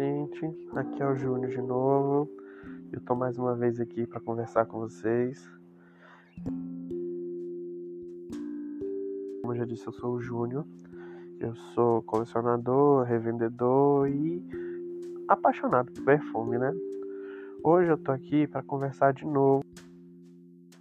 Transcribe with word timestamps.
gente. 0.00 0.46
Aqui 0.74 1.02
é 1.02 1.06
o 1.06 1.14
Júnior 1.14 1.50
de 1.50 1.60
novo. 1.60 2.26
Eu 2.90 3.00
tô 3.02 3.14
mais 3.14 3.38
uma 3.38 3.54
vez 3.54 3.78
aqui 3.78 4.06
para 4.06 4.18
conversar 4.18 4.64
com 4.64 4.78
vocês. 4.78 5.46
Como 9.42 9.52
eu 9.52 9.56
já 9.56 9.66
disse, 9.66 9.86
eu 9.86 9.92
sou 9.92 10.14
o 10.14 10.20
Júnior. 10.20 10.64
Eu 11.38 11.54
sou 11.74 12.02
colecionador, 12.02 13.04
revendedor 13.04 14.08
e 14.08 14.42
apaixonado 15.28 15.92
por 15.92 16.02
perfume, 16.02 16.56
né? 16.56 16.72
Hoje 17.62 17.90
eu 17.90 17.98
tô 17.98 18.10
aqui 18.10 18.46
para 18.46 18.62
conversar 18.62 19.12
de 19.12 19.26
novo 19.26 19.62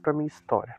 para 0.02 0.14
minha 0.14 0.28
história. 0.28 0.78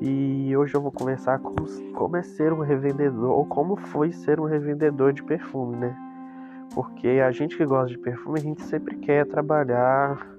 E 0.00 0.56
hoje 0.56 0.74
eu 0.74 0.80
vou 0.80 0.92
conversar 0.92 1.40
como, 1.40 1.66
como 1.94 2.16
é 2.16 2.22
ser 2.22 2.52
um 2.52 2.60
revendedor, 2.60 3.30
ou 3.30 3.46
como 3.46 3.74
foi 3.76 4.12
ser 4.12 4.38
um 4.38 4.44
revendedor 4.44 5.12
de 5.12 5.24
perfume, 5.24 5.76
né? 5.76 6.11
Porque 6.74 7.08
a 7.08 7.30
gente 7.30 7.56
que 7.56 7.64
gosta 7.64 7.88
de 7.88 7.98
perfume, 7.98 8.38
a 8.38 8.42
gente 8.42 8.62
sempre 8.62 8.96
quer 8.96 9.26
trabalhar 9.26 10.32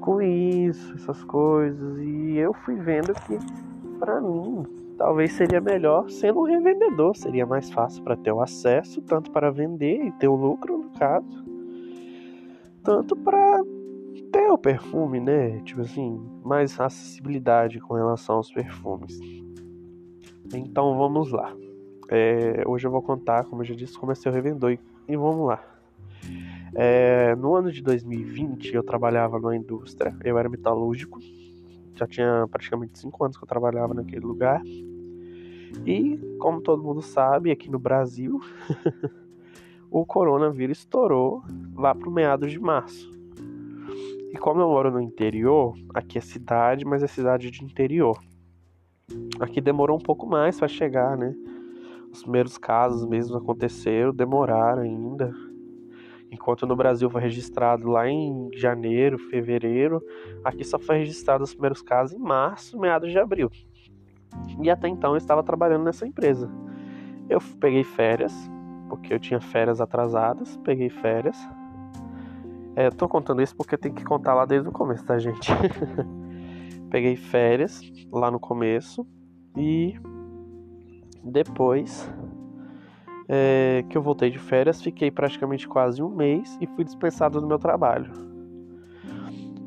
com 0.00 0.22
isso, 0.22 0.94
essas 0.94 1.22
coisas. 1.24 1.98
E 1.98 2.36
eu 2.36 2.54
fui 2.54 2.76
vendo 2.76 3.12
que, 3.12 3.38
para 3.98 4.20
mim, 4.20 4.64
talvez 4.96 5.32
seria 5.32 5.60
melhor 5.60 6.08
sendo 6.08 6.40
um 6.40 6.44
revendedor. 6.44 7.16
Seria 7.16 7.44
mais 7.44 7.70
fácil 7.70 8.02
para 8.04 8.16
ter 8.16 8.32
o 8.32 8.40
acesso, 8.40 9.02
tanto 9.02 9.30
para 9.30 9.50
vender 9.50 10.06
e 10.06 10.12
ter 10.12 10.28
o 10.28 10.34
lucro, 10.34 10.78
no 10.78 10.90
caso, 10.90 11.44
tanto 12.82 13.16
para 13.16 13.62
ter 14.32 14.50
o 14.50 14.56
perfume, 14.56 15.20
né? 15.20 15.60
Tipo 15.60 15.80
assim, 15.80 16.20
mais 16.44 16.78
acessibilidade 16.78 17.80
com 17.80 17.94
relação 17.94 18.36
aos 18.36 18.52
perfumes. 18.52 19.18
Então 20.54 20.96
vamos 20.96 21.32
lá. 21.32 21.52
É, 22.08 22.62
hoje 22.66 22.86
eu 22.86 22.90
vou 22.90 23.02
contar, 23.02 23.44
como 23.44 23.62
eu 23.62 23.66
já 23.66 23.74
disse, 23.74 23.98
como 23.98 24.12
é 24.12 24.14
ser 24.14 24.32
revendedor. 24.32 24.72
E, 24.72 24.78
e 25.08 25.16
vamos 25.16 25.48
lá. 25.48 25.75
É, 26.74 27.34
no 27.36 27.54
ano 27.54 27.72
de 27.72 27.82
2020 27.82 28.74
eu 28.74 28.82
trabalhava 28.82 29.40
na 29.40 29.56
indústria, 29.56 30.14
eu 30.22 30.38
era 30.38 30.48
metalúrgico, 30.48 31.18
já 31.94 32.06
tinha 32.06 32.46
praticamente 32.50 32.98
5 32.98 33.24
anos 33.24 33.36
que 33.36 33.44
eu 33.44 33.48
trabalhava 33.48 33.94
naquele 33.94 34.24
lugar. 34.24 34.62
E 35.84 36.18
como 36.38 36.60
todo 36.60 36.82
mundo 36.82 37.02
sabe, 37.02 37.50
aqui 37.50 37.70
no 37.70 37.78
Brasil, 37.78 38.40
o 39.90 40.04
coronavírus 40.04 40.78
estourou 40.78 41.42
lá 41.74 41.94
pro 41.94 42.10
meados 42.10 42.52
de 42.52 42.58
março. 42.58 43.10
E 44.32 44.36
como 44.38 44.60
eu 44.60 44.68
moro 44.68 44.90
no 44.90 45.00
interior, 45.00 45.74
aqui 45.94 46.18
é 46.18 46.20
cidade, 46.20 46.84
mas 46.84 47.02
é 47.02 47.06
cidade 47.06 47.50
de 47.50 47.64
interior. 47.64 48.18
Aqui 49.40 49.60
demorou 49.60 49.96
um 49.96 50.02
pouco 50.02 50.26
mais 50.26 50.58
para 50.58 50.68
chegar, 50.68 51.16
né? 51.16 51.34
Os 52.12 52.22
primeiros 52.22 52.58
casos 52.58 53.06
mesmo 53.06 53.36
aconteceram, 53.36 54.12
demoraram 54.12 54.82
ainda. 54.82 55.32
Enquanto 56.36 56.66
no 56.66 56.76
Brasil 56.76 57.08
foi 57.08 57.22
registrado 57.22 57.88
lá 57.88 58.06
em 58.06 58.50
janeiro, 58.52 59.18
fevereiro, 59.18 60.02
aqui 60.44 60.62
só 60.64 60.78
foi 60.78 60.98
registrado 60.98 61.42
os 61.42 61.54
primeiros 61.54 61.80
casos 61.80 62.14
em 62.14 62.20
março, 62.20 62.78
meados 62.78 63.10
de 63.10 63.18
abril. 63.18 63.50
E 64.62 64.68
até 64.68 64.86
então 64.86 65.12
eu 65.12 65.16
estava 65.16 65.42
trabalhando 65.42 65.84
nessa 65.84 66.06
empresa. 66.06 66.50
Eu 67.26 67.40
peguei 67.58 67.82
férias, 67.82 68.34
porque 68.90 69.14
eu 69.14 69.18
tinha 69.18 69.40
férias 69.40 69.80
atrasadas, 69.80 70.58
peguei 70.58 70.90
férias. 70.90 71.38
É, 72.76 72.88
eu 72.88 72.92
tô 72.92 73.08
contando 73.08 73.40
isso 73.40 73.56
porque 73.56 73.78
tem 73.78 73.94
que 73.94 74.04
contar 74.04 74.34
lá 74.34 74.44
desde 74.44 74.68
o 74.68 74.72
começo, 74.72 75.06
tá, 75.06 75.18
gente? 75.18 75.50
peguei 76.92 77.16
férias 77.16 77.80
lá 78.12 78.30
no 78.30 78.38
começo 78.38 79.06
e 79.56 79.98
depois 81.24 82.12
é, 83.28 83.84
que 83.88 83.96
eu 83.96 84.02
voltei 84.02 84.30
de 84.30 84.38
férias, 84.38 84.82
fiquei 84.82 85.10
praticamente 85.10 85.66
quase 85.66 86.02
um 86.02 86.08
mês 86.08 86.56
e 86.60 86.66
fui 86.66 86.84
dispensado 86.84 87.40
do 87.40 87.46
meu 87.46 87.58
trabalho. 87.58 88.10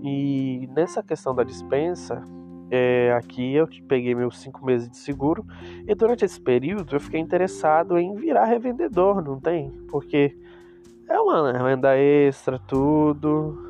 E 0.02 0.70
nessa 0.74 1.04
questão 1.04 1.36
da 1.36 1.44
dispensa, 1.44 2.24
é, 2.72 3.12
aqui 3.14 3.54
eu 3.54 3.68
peguei 3.88 4.16
meus 4.16 4.40
cinco 4.40 4.66
meses 4.66 4.90
de 4.90 4.98
seguro 4.98 5.46
e 5.88 5.94
durante 5.94 6.24
esse 6.24 6.40
período 6.40 6.96
eu 6.96 7.00
fiquei 7.00 7.20
interessado 7.20 7.98
em 7.98 8.16
virar 8.16 8.46
revendedor, 8.46 9.22
não 9.22 9.40
tem? 9.40 9.72
Porque 9.90 10.38
é 11.08 11.20
uma 11.20 11.52
renda 11.52 11.98
extra, 11.98 12.60
tudo. 12.60 13.68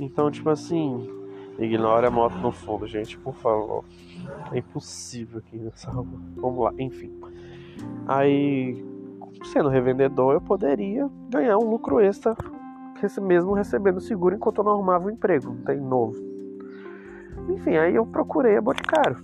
Então, 0.00 0.30
tipo 0.30 0.48
assim, 0.48 1.06
ignore 1.58 2.06
a 2.06 2.10
moto 2.10 2.36
no 2.38 2.52
fundo, 2.52 2.86
gente, 2.86 3.18
por 3.18 3.34
favor. 3.34 3.84
É 4.52 4.58
impossível 4.58 5.40
aqui 5.40 5.58
nessa. 5.58 5.90
Vamos 5.92 6.64
lá, 6.64 6.72
enfim. 6.78 7.12
Aí 8.06 8.91
sendo 9.44 9.68
revendedor, 9.68 10.34
eu 10.34 10.40
poderia 10.40 11.08
ganhar 11.28 11.58
um 11.58 11.68
lucro 11.68 12.00
extra, 12.00 12.36
mesmo 13.20 13.52
recebendo 13.52 14.00
seguro 14.00 14.34
enquanto 14.34 14.58
eu 14.58 14.64
não 14.64 14.72
arrumava 14.72 15.06
um 15.06 15.10
emprego, 15.10 15.48
não 15.50 15.62
tem 15.62 15.80
novo. 15.80 16.16
Enfim, 17.48 17.76
aí 17.76 17.94
eu 17.94 18.06
procurei 18.06 18.56
a 18.56 18.60
Boticário, 18.60 19.18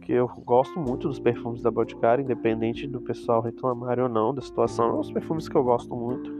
que 0.00 0.12
eu 0.12 0.28
gosto 0.44 0.78
muito 0.78 1.08
dos 1.08 1.20
perfumes 1.20 1.62
da 1.62 1.70
Boticário, 1.70 2.22
independente 2.22 2.86
do 2.86 3.00
pessoal 3.00 3.40
reclamar 3.40 3.98
ou 4.00 4.08
não 4.08 4.34
da 4.34 4.42
situação, 4.42 4.96
é 4.96 5.00
os 5.00 5.12
perfumes 5.12 5.48
que 5.48 5.56
eu 5.56 5.62
gosto 5.62 5.94
muito. 5.94 6.32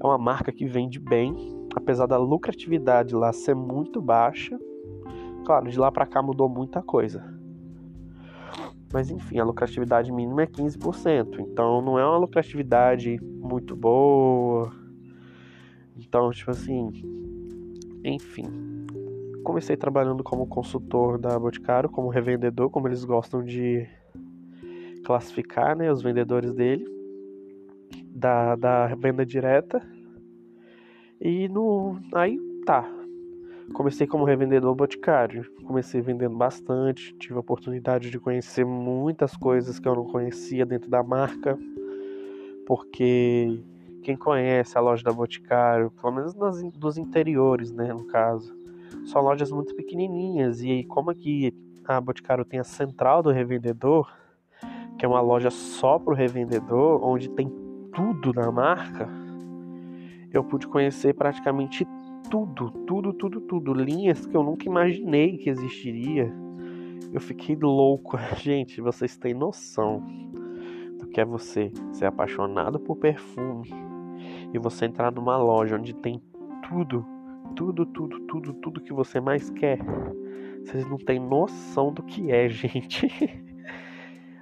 É 0.00 0.06
uma 0.06 0.18
marca 0.18 0.52
que 0.52 0.66
vende 0.66 1.00
bem, 1.00 1.34
apesar 1.74 2.06
da 2.06 2.18
lucratividade 2.18 3.14
lá 3.14 3.32
ser 3.32 3.54
muito 3.54 4.02
baixa. 4.02 4.58
Claro, 5.46 5.70
de 5.70 5.78
lá 5.78 5.90
para 5.90 6.06
cá 6.06 6.20
mudou 6.20 6.48
muita 6.48 6.82
coisa 6.82 7.35
mas 8.92 9.10
enfim, 9.10 9.38
a 9.38 9.44
lucratividade 9.44 10.12
mínima 10.12 10.42
é 10.42 10.46
15%. 10.46 11.40
Então 11.40 11.80
não 11.82 11.98
é 11.98 12.04
uma 12.04 12.18
lucratividade 12.18 13.18
muito 13.22 13.76
boa. 13.76 14.72
Então, 15.96 16.30
tipo 16.30 16.50
assim, 16.50 16.90
enfim. 18.04 18.44
Comecei 19.44 19.76
trabalhando 19.76 20.24
como 20.24 20.46
consultor 20.46 21.18
da 21.18 21.38
Boticário, 21.38 21.88
como 21.88 22.08
revendedor, 22.08 22.68
como 22.68 22.88
eles 22.88 23.04
gostam 23.04 23.44
de 23.44 23.86
classificar, 25.04 25.76
né, 25.76 25.90
os 25.90 26.02
vendedores 26.02 26.52
dele, 26.52 26.84
da, 28.06 28.56
da 28.56 28.86
venda 28.96 29.24
direta. 29.24 29.80
E 31.20 31.48
no 31.48 31.96
aí 32.12 32.36
tá, 32.66 32.90
Comecei 33.72 34.06
como 34.06 34.24
revendedor 34.24 34.74
boticário, 34.74 35.44
comecei 35.66 36.00
vendendo 36.00 36.36
bastante, 36.36 37.14
tive 37.14 37.34
a 37.34 37.40
oportunidade 37.40 38.10
de 38.10 38.18
conhecer 38.18 38.64
muitas 38.64 39.36
coisas 39.36 39.78
que 39.78 39.86
eu 39.88 39.94
não 39.94 40.04
conhecia 40.04 40.64
dentro 40.64 40.88
da 40.88 41.02
marca, 41.02 41.58
porque 42.66 43.60
quem 44.02 44.16
conhece 44.16 44.78
a 44.78 44.80
loja 44.80 45.02
da 45.02 45.12
Boticário, 45.12 45.90
pelo 45.90 46.12
menos 46.12 46.34
nas, 46.34 46.62
dos 46.72 46.96
interiores, 46.96 47.72
né, 47.72 47.92
no 47.92 48.06
caso, 48.06 48.56
são 49.04 49.20
lojas 49.20 49.50
muito 49.50 49.74
pequenininhas. 49.74 50.62
E 50.62 50.84
como 50.84 51.10
aqui 51.10 51.52
a 51.84 52.00
Boticário 52.00 52.44
tem 52.44 52.60
a 52.60 52.64
central 52.64 53.22
do 53.22 53.30
revendedor, 53.30 54.10
que 54.98 55.04
é 55.04 55.08
uma 55.08 55.20
loja 55.20 55.50
só 55.50 55.98
para 55.98 56.12
o 56.12 56.16
revendedor, 56.16 57.04
onde 57.04 57.28
tem 57.30 57.50
tudo 57.92 58.32
na 58.32 58.50
marca, 58.50 59.08
eu 60.32 60.44
pude 60.44 60.66
conhecer 60.66 61.14
praticamente 61.14 61.86
tudo, 62.30 62.70
tudo, 62.86 63.12
tudo, 63.12 63.40
tudo. 63.40 63.74
Linhas 63.74 64.26
que 64.26 64.36
eu 64.36 64.42
nunca 64.42 64.66
imaginei 64.66 65.38
que 65.38 65.50
existiria. 65.50 66.32
Eu 67.12 67.20
fiquei 67.20 67.56
louco. 67.56 68.18
Gente, 68.36 68.80
vocês 68.80 69.16
têm 69.16 69.34
noção 69.34 70.02
do 70.98 71.06
que 71.06 71.20
é 71.20 71.24
você 71.24 71.72
ser 71.92 72.06
apaixonado 72.06 72.78
por 72.80 72.96
perfume 72.96 73.70
e 74.52 74.58
você 74.58 74.86
entrar 74.86 75.12
numa 75.12 75.36
loja 75.36 75.76
onde 75.76 75.94
tem 75.94 76.20
tudo, 76.68 77.04
tudo, 77.54 77.86
tudo, 77.86 78.20
tudo, 78.20 78.54
tudo 78.54 78.80
que 78.80 78.92
você 78.92 79.20
mais 79.20 79.50
quer. 79.50 79.78
Vocês 80.64 80.88
não 80.88 80.98
têm 80.98 81.20
noção 81.20 81.92
do 81.92 82.02
que 82.02 82.30
é, 82.30 82.48
gente. 82.50 83.08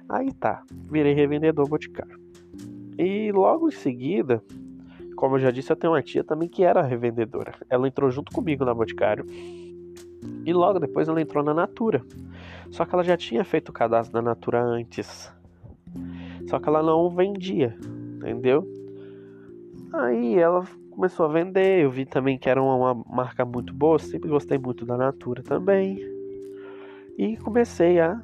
Aí 0.09 0.31
tá, 0.33 0.63
virei 0.89 1.13
revendedor 1.13 1.67
boticário. 1.67 2.19
E 2.97 3.31
logo 3.31 3.67
em 3.67 3.71
seguida, 3.71 4.43
como 5.15 5.35
eu 5.35 5.39
já 5.39 5.51
disse, 5.51 5.71
eu 5.71 5.75
tenho 5.75 5.93
uma 5.93 6.01
tia 6.01 6.23
também 6.23 6.47
que 6.47 6.63
era 6.63 6.81
revendedora. 6.81 7.53
Ela 7.69 7.87
entrou 7.87 8.11
junto 8.11 8.31
comigo 8.31 8.65
na 8.65 8.73
Boticário. 8.73 9.25
E 10.45 10.53
logo 10.53 10.79
depois 10.79 11.07
ela 11.07 11.21
entrou 11.21 11.43
na 11.43 11.53
Natura. 11.53 12.03
Só 12.69 12.85
que 12.85 12.93
ela 12.93 13.03
já 13.03 13.15
tinha 13.17 13.43
feito 13.43 13.69
o 13.69 13.73
cadastro 13.73 14.13
da 14.13 14.21
Natura 14.21 14.61
antes. 14.61 15.31
Só 16.49 16.59
que 16.59 16.67
ela 16.67 16.83
não 16.83 17.09
vendia, 17.09 17.75
entendeu? 18.17 18.67
Aí 19.93 20.37
ela 20.37 20.67
começou 20.91 21.25
a 21.25 21.29
vender. 21.29 21.83
Eu 21.83 21.89
vi 21.89 22.05
também 22.05 22.37
que 22.37 22.49
era 22.49 22.61
uma 22.61 22.93
marca 23.07 23.45
muito 23.45 23.73
boa. 23.73 23.97
Sempre 23.97 24.29
gostei 24.29 24.57
muito 24.57 24.85
da 24.85 24.97
Natura 24.97 25.41
também. 25.41 25.99
E 27.17 27.37
comecei 27.37 27.99
a 27.99 28.21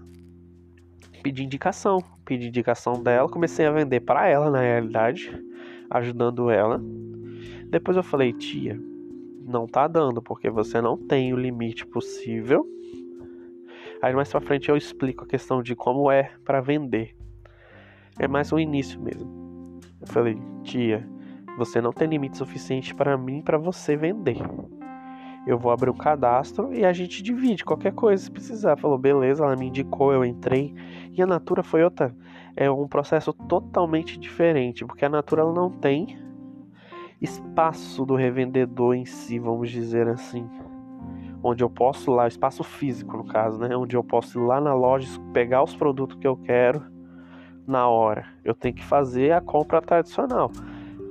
pedir 1.23 1.43
indicação. 1.43 1.99
Pedi 2.25 2.47
indicação 2.47 3.01
dela. 3.01 3.29
Comecei 3.29 3.65
a 3.65 3.71
vender 3.71 4.01
para 4.01 4.27
ela, 4.27 4.51
na 4.51 4.59
realidade 4.59 5.31
ajudando 5.91 6.49
ela. 6.49 6.81
Depois 7.69 7.95
eu 7.97 8.03
falei, 8.03 8.33
tia, 8.33 8.79
não 9.45 9.67
tá 9.67 9.87
dando 9.87 10.21
porque 10.21 10.49
você 10.49 10.81
não 10.81 10.97
tem 10.97 11.33
o 11.33 11.37
limite 11.37 11.85
possível. 11.85 12.65
Aí 14.01 14.15
mais 14.15 14.29
pra 14.29 14.41
frente 14.41 14.69
eu 14.69 14.77
explico 14.77 15.23
a 15.25 15.27
questão 15.27 15.61
de 15.61 15.75
como 15.75 16.09
é 16.09 16.31
para 16.43 16.61
vender. 16.61 17.15
É 18.17 18.27
mais 18.27 18.51
o 18.51 18.59
início 18.59 18.99
mesmo. 18.99 19.79
Eu 19.99 20.07
falei, 20.07 20.37
tia, 20.63 21.07
você 21.57 21.79
não 21.81 21.91
tem 21.91 22.07
limite 22.07 22.37
suficiente 22.37 22.95
para 22.95 23.17
mim 23.17 23.41
para 23.41 23.57
você 23.57 23.95
vender. 23.95 24.37
Eu 25.45 25.57
vou 25.57 25.71
abrir 25.71 25.89
um 25.89 25.97
cadastro 25.97 26.73
e 26.73 26.85
a 26.85 26.93
gente 26.93 27.23
divide 27.23 27.65
qualquer 27.65 27.93
coisa 27.93 28.23
se 28.23 28.31
precisar. 28.31 28.77
Falou, 28.77 28.97
beleza, 28.97 29.43
ela 29.43 29.55
me 29.55 29.67
indicou, 29.67 30.13
eu 30.13 30.23
entrei. 30.23 30.73
E 31.11 31.21
a 31.21 31.25
Natura 31.25 31.63
foi 31.63 31.83
outra. 31.83 32.15
É 32.55 32.69
um 32.69 32.87
processo 32.87 33.33
totalmente 33.33 34.19
diferente, 34.19 34.85
porque 34.85 35.05
a 35.05 35.09
Natura 35.09 35.41
ela 35.41 35.53
não 35.53 35.69
tem 35.69 36.17
espaço 37.21 38.05
do 38.05 38.15
revendedor 38.15 38.95
em 38.95 39.05
si, 39.05 39.37
vamos 39.37 39.69
dizer 39.69 40.07
assim. 40.07 40.49
Onde 41.43 41.63
eu 41.63 41.69
posso 41.69 42.11
lá, 42.11 42.27
espaço 42.27 42.63
físico 42.63 43.17
no 43.17 43.25
caso, 43.25 43.59
né? 43.59 43.75
Onde 43.75 43.95
eu 43.95 44.03
posso 44.03 44.39
ir 44.39 44.45
lá 44.45 44.59
na 44.59 44.73
loja, 44.73 45.07
pegar 45.33 45.63
os 45.63 45.75
produtos 45.75 46.17
que 46.17 46.27
eu 46.27 46.37
quero 46.37 46.83
na 47.65 47.87
hora. 47.87 48.25
Eu 48.43 48.53
tenho 48.53 48.75
que 48.75 48.83
fazer 48.83 49.31
a 49.31 49.41
compra 49.41 49.81
tradicional. 49.81 50.51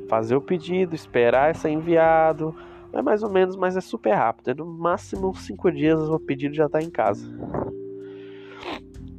Fazer 0.09 0.37
o 0.37 0.41
pedido, 0.41 0.95
esperar 0.95 1.55
ser 1.55 1.71
enviado. 1.71 2.55
É 2.93 3.01
mais 3.01 3.23
ou 3.23 3.31
menos, 3.31 3.57
mas 3.57 3.77
é 3.77 3.81
super 3.81 4.15
rápido. 4.15 4.51
É 4.51 4.55
no 4.55 4.67
máximo 4.67 5.35
cinco 5.35 5.71
dias 5.71 6.01
o 6.09 6.19
pedido 6.19 6.55
já 6.55 6.67
está 6.67 6.81
em 6.81 6.91
casa. 6.91 7.27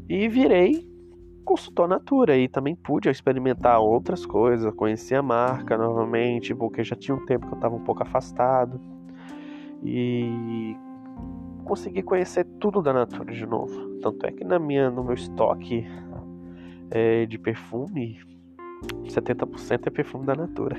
E 0.10 0.28
virei 0.28 0.91
consultor 1.52 1.86
Natura 1.86 2.38
e 2.38 2.48
também 2.48 2.74
pude 2.74 3.10
experimentar 3.10 3.82
outras 3.82 4.26
coisas, 4.26 4.74
conhecer 4.74 5.16
a 5.16 5.22
marca 5.22 5.78
novamente, 5.78 6.56
porque 6.56 6.82
já 6.82 6.96
tinha 6.96 7.14
um 7.14 7.26
tempo 7.26 7.46
que 7.46 7.54
eu 7.54 7.58
estava 7.58 7.76
um 7.76 7.84
pouco 7.84 8.02
afastado. 8.02 8.80
E 9.84 10.74
consegui 11.66 12.02
conhecer 12.04 12.46
tudo 12.60 12.82
da 12.82 12.94
Natura 12.94 13.34
de 13.34 13.46
novo. 13.46 14.00
Tanto 14.02 14.26
é 14.26 14.32
que 14.32 14.46
na 14.46 14.58
minha, 14.58 14.90
no 14.90 15.04
meu 15.04 15.14
estoque 15.14 15.86
é, 16.90 17.26
de 17.26 17.38
perfume, 17.38 18.18
70% 19.04 19.88
é 19.88 19.90
perfume 19.90 20.26
da 20.26 20.36
Natura. 20.36 20.78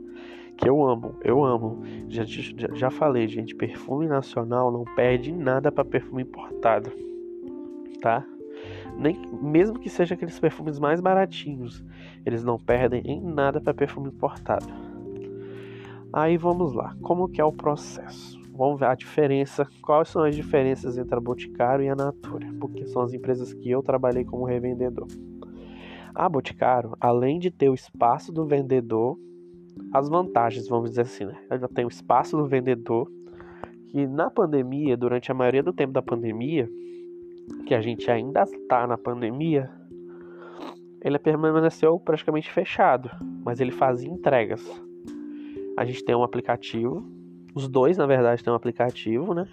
que 0.56 0.66
eu 0.66 0.82
amo, 0.82 1.14
eu 1.22 1.44
amo. 1.44 1.82
Já, 2.08 2.24
já, 2.24 2.68
já 2.72 2.90
falei, 2.90 3.28
gente, 3.28 3.54
perfume 3.54 4.06
nacional 4.06 4.72
não 4.72 4.84
perde 4.94 5.30
nada 5.30 5.70
para 5.70 5.84
perfume 5.84 6.22
importado, 6.22 6.90
tá? 8.00 8.24
Nem, 8.98 9.20
mesmo 9.42 9.78
que 9.78 9.90
seja 9.90 10.14
aqueles 10.14 10.38
perfumes 10.38 10.78
mais 10.78 11.00
baratinhos, 11.00 11.84
eles 12.24 12.42
não 12.42 12.58
perdem 12.58 13.02
em 13.04 13.20
nada 13.20 13.60
para 13.60 13.74
perfume 13.74 14.08
importado. 14.08 14.66
Aí 16.12 16.36
vamos 16.36 16.72
lá, 16.72 16.96
como 17.02 17.28
que 17.28 17.40
é 17.40 17.44
o 17.44 17.52
processo? 17.52 18.40
Vamos 18.56 18.80
ver 18.80 18.86
a 18.86 18.94
diferença, 18.94 19.68
quais 19.82 20.08
são 20.08 20.22
as 20.22 20.34
diferenças 20.34 20.96
entre 20.96 21.14
a 21.14 21.20
Boticário 21.20 21.84
e 21.84 21.88
a 21.90 21.94
Natura, 21.94 22.46
porque 22.58 22.86
são 22.86 23.02
as 23.02 23.12
empresas 23.12 23.52
que 23.52 23.70
eu 23.70 23.82
trabalhei 23.82 24.24
como 24.24 24.46
revendedor. 24.46 25.06
A 26.14 26.26
Boticário, 26.26 26.96
além 26.98 27.38
de 27.38 27.50
ter 27.50 27.68
o 27.68 27.74
espaço 27.74 28.32
do 28.32 28.46
vendedor, 28.46 29.18
as 29.92 30.08
vantagens, 30.08 30.66
vamos 30.66 30.88
dizer 30.90 31.02
assim, 31.02 31.26
né? 31.26 31.38
Ela 31.50 31.68
tem 31.68 31.84
o 31.84 31.88
espaço 31.88 32.34
do 32.34 32.46
vendedor, 32.46 33.10
que 33.88 34.06
na 34.06 34.30
pandemia, 34.30 34.96
durante 34.96 35.30
a 35.30 35.34
maioria 35.34 35.62
do 35.62 35.74
tempo 35.74 35.92
da 35.92 36.00
pandemia, 36.00 36.66
que 37.66 37.74
a 37.74 37.80
gente 37.80 38.10
ainda 38.10 38.42
está 38.42 38.86
na 38.86 38.96
pandemia, 38.96 39.70
ele 41.00 41.18
permaneceu 41.18 41.98
praticamente 42.00 42.50
fechado, 42.50 43.10
mas 43.44 43.60
ele 43.60 43.70
fazia 43.70 44.10
entregas. 44.10 44.62
A 45.76 45.84
gente 45.84 46.04
tem 46.04 46.14
um 46.14 46.22
aplicativo, 46.22 47.06
os 47.54 47.68
dois 47.68 47.96
na 47.96 48.06
verdade 48.06 48.42
têm 48.42 48.52
um 48.52 48.56
aplicativo, 48.56 49.34
né? 49.34 49.46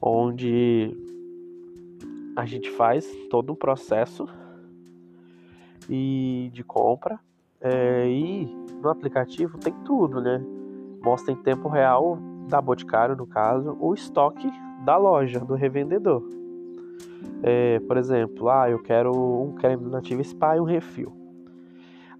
Onde 0.00 0.94
a 2.36 2.44
gente 2.44 2.70
faz 2.70 3.06
todo 3.30 3.54
o 3.54 3.56
processo 3.56 4.28
e 5.88 6.50
de 6.52 6.62
compra. 6.62 7.18
É, 7.60 8.06
e 8.06 8.44
no 8.82 8.90
aplicativo 8.90 9.58
tem 9.58 9.72
tudo, 9.84 10.20
né? 10.20 10.44
Mostra 11.02 11.32
em 11.32 11.36
tempo 11.36 11.68
real 11.68 12.18
da 12.48 12.60
Boticário, 12.60 13.16
no 13.16 13.26
caso, 13.26 13.76
o 13.80 13.94
estoque 13.94 14.48
da 14.84 14.96
loja, 14.96 15.40
do 15.40 15.54
revendedor. 15.54 16.22
É, 17.42 17.78
por 17.80 17.96
exemplo, 17.96 18.48
ah, 18.48 18.70
eu 18.70 18.82
quero 18.82 19.12
um 19.12 19.54
creme 19.54 19.88
Nativa 19.88 20.22
Spa 20.24 20.56
e 20.56 20.60
um 20.60 20.64
refil. 20.64 21.12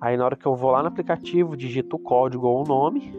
Aí 0.00 0.17
na 0.17 0.25
hora 0.25 0.37
que 0.37 0.47
eu 0.47 0.55
vou 0.55 0.70
lá 0.70 0.82
no 0.82 0.88
aplicativo, 0.88 1.56
digito 1.56 1.97
o 1.97 1.99
código 1.99 2.47
ou 2.47 2.64
o 2.64 2.69
nome. 2.69 3.12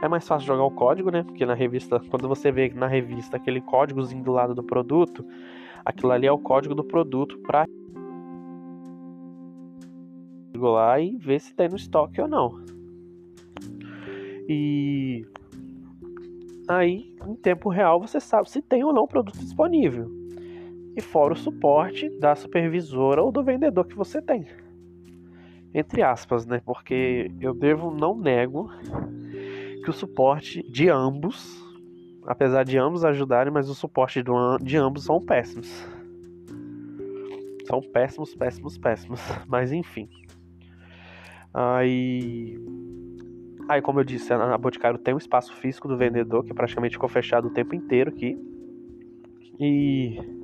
É 0.00 0.08
mais 0.08 0.26
fácil 0.26 0.46
jogar 0.46 0.64
o 0.64 0.70
código, 0.70 1.10
né? 1.10 1.22
Porque 1.22 1.44
na 1.44 1.54
revista, 1.54 2.00
quando 2.08 2.28
você 2.28 2.50
vê 2.50 2.72
na 2.74 2.86
revista 2.86 3.36
aquele 3.36 3.60
códigozinho 3.60 4.22
do 4.22 4.32
lado 4.32 4.54
do 4.54 4.62
produto, 4.62 5.24
aquilo 5.84 6.12
ali 6.12 6.26
é 6.26 6.32
o 6.32 6.38
código 6.38 6.74
do 6.74 6.84
produto 6.84 7.38
para 7.38 7.66
lá 10.54 11.00
e 11.00 11.16
ver 11.16 11.40
se 11.40 11.54
tem 11.54 11.68
no 11.68 11.76
estoque 11.76 12.20
ou 12.20 12.28
não. 12.28 12.60
E 14.48 15.26
aí, 16.66 17.14
em 17.26 17.34
tempo 17.34 17.68
real, 17.68 18.00
você 18.00 18.18
sabe 18.18 18.50
se 18.50 18.62
tem 18.62 18.82
ou 18.82 18.92
não 18.92 19.02
o 19.02 19.08
produto 19.08 19.38
disponível. 19.38 20.17
E 20.98 21.00
fora 21.00 21.32
o 21.32 21.36
suporte 21.36 22.10
da 22.18 22.34
supervisora 22.34 23.22
ou 23.22 23.30
do 23.30 23.44
vendedor 23.44 23.86
que 23.86 23.94
você 23.94 24.20
tem. 24.20 24.44
Entre 25.72 26.02
aspas, 26.02 26.44
né? 26.44 26.60
Porque 26.66 27.30
eu 27.40 27.54
devo, 27.54 27.92
não 27.92 28.18
nego, 28.18 28.68
que 29.84 29.90
o 29.90 29.92
suporte 29.92 30.60
de 30.68 30.88
ambos, 30.88 31.64
apesar 32.26 32.64
de 32.64 32.76
ambos 32.76 33.04
ajudarem, 33.04 33.52
mas 33.52 33.70
o 33.70 33.76
suporte 33.76 34.24
de 34.60 34.76
ambos 34.76 35.04
são 35.04 35.24
péssimos. 35.24 35.86
São 37.64 37.80
péssimos, 37.80 38.34
péssimos, 38.34 38.76
péssimos. 38.76 39.20
Mas 39.46 39.70
enfim. 39.70 40.08
Aí, 41.54 42.58
aí 43.68 43.80
como 43.80 44.00
eu 44.00 44.04
disse, 44.04 44.32
a 44.32 44.58
Boticário 44.58 44.98
tem 44.98 45.14
um 45.14 45.18
espaço 45.18 45.54
físico 45.54 45.86
do 45.86 45.96
vendedor 45.96 46.44
que 46.44 46.52
praticamente 46.52 46.96
ficou 46.96 47.08
fechado 47.08 47.46
o 47.46 47.52
tempo 47.52 47.72
inteiro 47.72 48.10
aqui. 48.10 48.36
E 49.60 50.37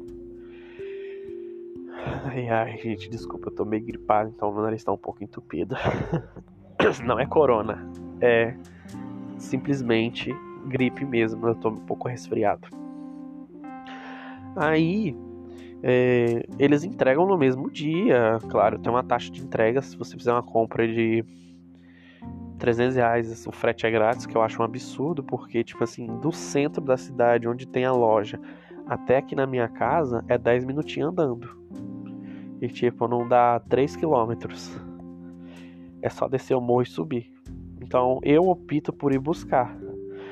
Ai, 2.25 2.49
ai, 2.49 2.77
gente, 2.79 3.09
desculpa, 3.09 3.49
eu 3.49 3.55
tô 3.55 3.65
meio 3.65 3.85
gripado, 3.85 4.31
então 4.35 4.53
meu 4.53 4.63
nariz 4.63 4.85
tá 4.85 4.93
um 4.93 4.99
pouco 4.99 5.25
entupido. 5.25 5.75
Não 7.05 7.19
é 7.19 7.27
corona, 7.27 7.91
é 8.21 8.55
simplesmente 9.39 10.35
gripe 10.67 11.05
mesmo, 11.05 11.47
eu 11.47 11.55
tô 11.55 11.71
um 11.71 11.77
pouco 11.77 12.09
resfriado. 12.09 12.69
Aí, 14.57 15.17
é, 15.83 16.47
eles 16.59 16.85
entregam 16.85 17.27
no 17.27 17.37
mesmo 17.37 17.71
dia, 17.71 18.39
claro, 18.51 18.79
tem 18.79 18.91
uma 18.91 19.03
taxa 19.03 19.31
de 19.31 19.43
entrega 19.43 19.81
se 19.83 19.97
você 19.97 20.17
fizer 20.17 20.33
uma 20.33 20.43
compra 20.43 20.87
de 20.87 21.25
300 22.59 22.97
reais, 22.97 23.47
o 23.47 23.53
frete 23.53 23.87
é 23.87 23.91
grátis, 23.91 24.27
que 24.27 24.37
eu 24.37 24.43
acho 24.43 24.61
um 24.61 24.65
absurdo, 24.65 25.23
porque, 25.23 25.65
tipo 25.65 25.83
assim, 25.85 26.07
do 26.21 26.33
centro 26.33 26.83
da 26.83 26.97
cidade, 26.97 27.49
onde 27.49 27.67
tem 27.67 27.85
a 27.85 27.93
loja, 27.93 28.41
até 28.87 29.17
aqui 29.17 29.35
na 29.35 29.47
minha 29.47 29.69
casa, 29.69 30.25
é 30.29 30.39
10 30.39 30.65
minutinhos 30.65 31.11
andando. 31.11 31.65
E, 32.65 32.69
tipo, 32.69 33.07
não 33.07 33.29
dá 33.29 33.61
3 33.69 33.95
quilômetros. 33.95 34.75
É 36.01 36.09
só 36.09 36.27
descer 36.27 36.55
o 36.55 36.63
morro 36.63 36.81
e 36.81 36.87
subir. 36.87 37.31
Então, 37.79 38.21
eu 38.23 38.49
opto 38.49 38.91
por 38.91 39.13
ir 39.13 39.19
buscar. 39.19 39.77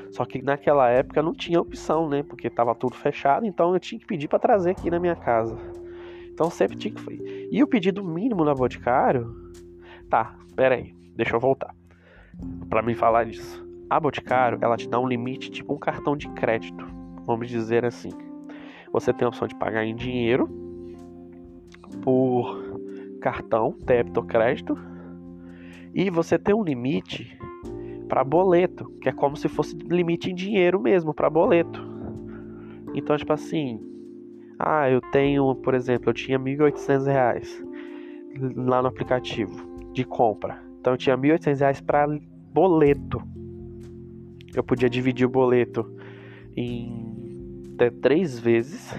Só 0.09 0.25
que 0.25 0.41
naquela 0.41 0.89
época 0.89 1.21
não 1.21 1.31
tinha 1.31 1.61
opção, 1.61 2.09
né? 2.09 2.23
Porque 2.23 2.49
tava 2.49 2.73
tudo 2.73 2.95
fechado, 2.95 3.45
então 3.45 3.71
eu 3.71 3.79
tinha 3.79 3.99
que 3.99 4.07
pedir 4.07 4.27
para 4.27 4.39
trazer 4.39 4.71
aqui 4.71 4.89
na 4.89 4.99
minha 4.99 5.15
casa. 5.15 5.55
Então 6.31 6.49
sempre 6.49 6.75
tinha 6.75 6.91
que. 6.91 7.49
E 7.51 7.61
o 7.61 7.67
pedido 7.67 8.03
mínimo 8.03 8.43
na 8.43 8.55
Boticário. 8.55 9.31
Tá, 10.09 10.35
pera 10.55 10.73
aí, 10.73 10.95
deixa 11.15 11.35
eu 11.35 11.39
voltar. 11.39 11.75
para 12.67 12.81
me 12.81 12.95
falar 12.95 13.25
disso. 13.25 13.63
A 13.91 13.99
Boticário, 13.99 14.57
ela 14.59 14.75
te 14.75 14.89
dá 14.89 14.99
um 14.99 15.07
limite, 15.07 15.51
tipo 15.51 15.71
um 15.71 15.77
cartão 15.77 16.17
de 16.17 16.27
crédito. 16.29 16.83
Vamos 17.27 17.47
dizer 17.47 17.85
assim. 17.85 18.09
Você 18.91 19.13
tem 19.13 19.25
a 19.25 19.29
opção 19.29 19.47
de 19.47 19.55
pagar 19.55 19.85
em 19.85 19.95
dinheiro, 19.95 20.62
por 21.95 22.79
cartão, 23.21 23.75
débito 23.85 24.19
ou 24.19 24.25
crédito. 24.25 24.77
E 25.93 26.09
você 26.09 26.37
tem 26.37 26.53
um 26.53 26.63
limite 26.63 27.37
para 28.07 28.23
boleto, 28.23 28.91
que 29.01 29.09
é 29.09 29.11
como 29.11 29.35
se 29.35 29.47
fosse 29.47 29.75
limite 29.75 30.29
em 30.29 30.35
dinheiro 30.35 30.79
mesmo 30.79 31.13
para 31.13 31.29
boleto. 31.29 31.81
Então, 32.93 33.17
tipo 33.17 33.33
assim, 33.33 33.79
ah, 34.59 34.89
eu 34.89 35.01
tenho, 35.11 35.55
por 35.55 35.73
exemplo, 35.73 36.09
eu 36.09 36.13
tinha 36.13 36.39
1.800 36.39 37.05
reais 37.05 37.65
lá 38.55 38.81
no 38.81 38.87
aplicativo 38.87 39.67
de 39.93 40.03
compra. 40.03 40.61
Então, 40.79 40.93
eu 40.93 40.97
tinha 40.97 41.17
1.800 41.17 41.59
reais 41.59 41.81
para 41.81 42.07
boleto. 42.53 43.21
Eu 44.55 44.63
podia 44.63 44.89
dividir 44.89 45.25
o 45.25 45.29
boleto 45.29 45.91
em 46.55 47.13
até 47.73 47.89
três 47.89 48.39
vezes. 48.39 48.93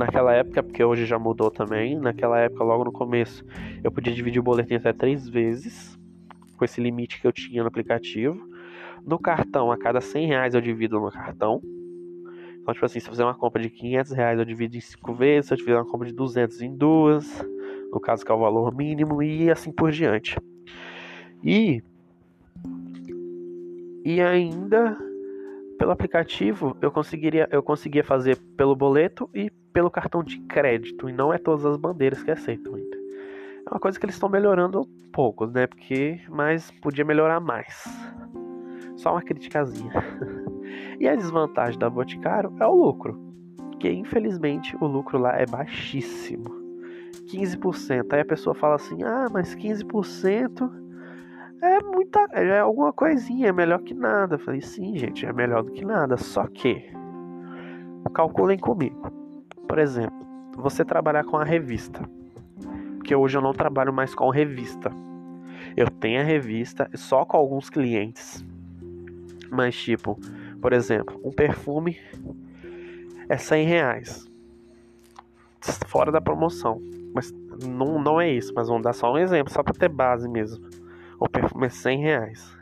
Naquela 0.00 0.32
época, 0.32 0.62
porque 0.62 0.82
hoje 0.82 1.04
já 1.04 1.18
mudou 1.18 1.50
também, 1.50 1.98
naquela 1.98 2.38
época, 2.38 2.64
logo 2.64 2.84
no 2.84 2.90
começo, 2.90 3.44
eu 3.84 3.92
podia 3.92 4.14
dividir 4.14 4.40
o 4.40 4.42
boletim 4.42 4.76
até 4.76 4.94
três 4.94 5.28
vezes 5.28 5.94
com 6.56 6.64
esse 6.64 6.80
limite 6.80 7.20
que 7.20 7.26
eu 7.26 7.32
tinha 7.32 7.60
no 7.60 7.68
aplicativo. 7.68 8.40
No 9.04 9.18
cartão, 9.18 9.70
a 9.70 9.76
cada 9.76 10.00
100 10.00 10.26
reais 10.26 10.54
eu 10.54 10.60
divido 10.62 10.98
no 10.98 11.10
cartão. 11.10 11.60
Então, 12.62 12.72
tipo 12.72 12.86
assim, 12.86 12.98
se 12.98 13.08
eu 13.08 13.10
fizer 13.10 13.24
uma 13.24 13.34
compra 13.34 13.60
de 13.60 13.68
500 13.68 14.12
reais, 14.12 14.38
eu 14.38 14.44
divido 14.46 14.74
em 14.74 14.80
5 14.80 15.12
vezes. 15.12 15.48
Se 15.48 15.54
eu 15.54 15.58
fizer 15.58 15.74
uma 15.74 15.86
compra 15.86 16.08
de 16.08 16.14
200 16.14 16.62
em 16.62 16.74
duas, 16.74 17.26
no 17.92 18.00
caso 18.00 18.24
que 18.24 18.32
é 18.32 18.34
o 18.34 18.40
valor 18.40 18.74
mínimo, 18.74 19.22
e 19.22 19.50
assim 19.50 19.70
por 19.70 19.92
diante. 19.92 20.34
E 21.44 21.82
e 24.02 24.18
ainda 24.22 24.96
pelo 25.80 25.92
aplicativo 25.92 26.76
eu 26.82 26.92
conseguiria 26.92 27.48
eu 27.50 27.62
conseguia 27.62 28.04
fazer 28.04 28.36
pelo 28.54 28.76
boleto 28.76 29.30
e 29.32 29.48
pelo 29.72 29.90
cartão 29.90 30.22
de 30.22 30.38
crédito 30.40 31.08
e 31.08 31.12
não 31.12 31.32
é 31.32 31.38
todas 31.38 31.64
as 31.64 31.78
bandeiras 31.78 32.22
que 32.22 32.30
aceitam 32.30 32.74
ainda. 32.74 32.96
É 33.66 33.70
uma 33.70 33.80
coisa 33.80 33.98
que 33.98 34.04
eles 34.04 34.14
estão 34.14 34.28
melhorando 34.28 34.82
um 34.82 35.10
pouco, 35.10 35.46
né? 35.46 35.66
Porque 35.66 36.20
mas 36.28 36.70
podia 36.82 37.02
melhorar 37.02 37.40
mais. 37.40 37.82
Só 38.94 39.12
uma 39.12 39.22
criticazinha. 39.22 39.90
e 41.00 41.08
a 41.08 41.16
desvantagem 41.16 41.78
da 41.78 41.88
Boticário 41.88 42.54
é 42.60 42.66
o 42.66 42.74
lucro, 42.74 43.18
que 43.78 43.90
infelizmente 43.90 44.76
o 44.82 44.86
lucro 44.86 45.18
lá 45.18 45.34
é 45.40 45.46
baixíssimo. 45.46 46.60
15%. 47.32 48.12
Aí 48.12 48.20
a 48.20 48.24
pessoa 48.26 48.54
fala 48.54 48.74
assim: 48.74 49.02
"Ah, 49.02 49.28
mas 49.32 49.54
15% 49.54 50.70
é 51.62 51.82
muita, 51.82 52.20
é 52.32 52.60
alguma 52.60 52.92
coisinha, 52.92 53.48
é 53.48 53.52
melhor 53.52 53.80
que 53.80 53.94
nada". 53.94 54.36
Eu 54.36 54.38
falei: 54.38 54.60
"Sim, 54.60 54.96
gente, 54.96 55.26
é 55.26 55.32
melhor 55.32 55.62
do 55.62 55.72
que 55.72 55.84
nada, 55.84 56.16
só 56.16 56.46
que 56.46 56.90
calculem 58.10 58.58
comigo. 58.58 59.10
Por 59.68 59.78
exemplo, 59.78 60.26
você 60.56 60.84
trabalhar 60.84 61.24
com 61.24 61.36
a 61.36 61.44
revista. 61.44 62.02
Porque 62.96 63.14
hoje 63.14 63.38
eu 63.38 63.42
não 63.42 63.52
trabalho 63.52 63.92
mais 63.92 64.14
com 64.14 64.28
revista. 64.30 64.90
Eu 65.76 65.88
tenho 65.88 66.20
a 66.20 66.24
revista 66.24 66.90
só 66.94 67.24
com 67.24 67.36
alguns 67.36 67.70
clientes. 67.70 68.44
Mas 69.50 69.76
tipo, 69.76 70.18
por 70.60 70.72
exemplo, 70.72 71.20
um 71.24 71.30
perfume 71.30 71.96
é 73.28 73.36
100 73.36 73.66
reais. 73.66 74.30
Fora 75.86 76.10
da 76.10 76.20
promoção. 76.20 76.80
Mas 77.14 77.32
não, 77.66 78.00
não 78.00 78.20
é 78.20 78.30
isso, 78.30 78.52
mas 78.54 78.68
vamos 78.68 78.82
dar 78.82 78.92
só 78.92 79.12
um 79.12 79.18
exemplo, 79.18 79.52
só 79.52 79.62
para 79.62 79.74
ter 79.74 79.88
base 79.88 80.28
mesmo. 80.28 80.64
O 81.20 81.28
perfume 81.28 81.66
é 81.66 81.68
100 81.68 81.98
reais. 82.00 82.58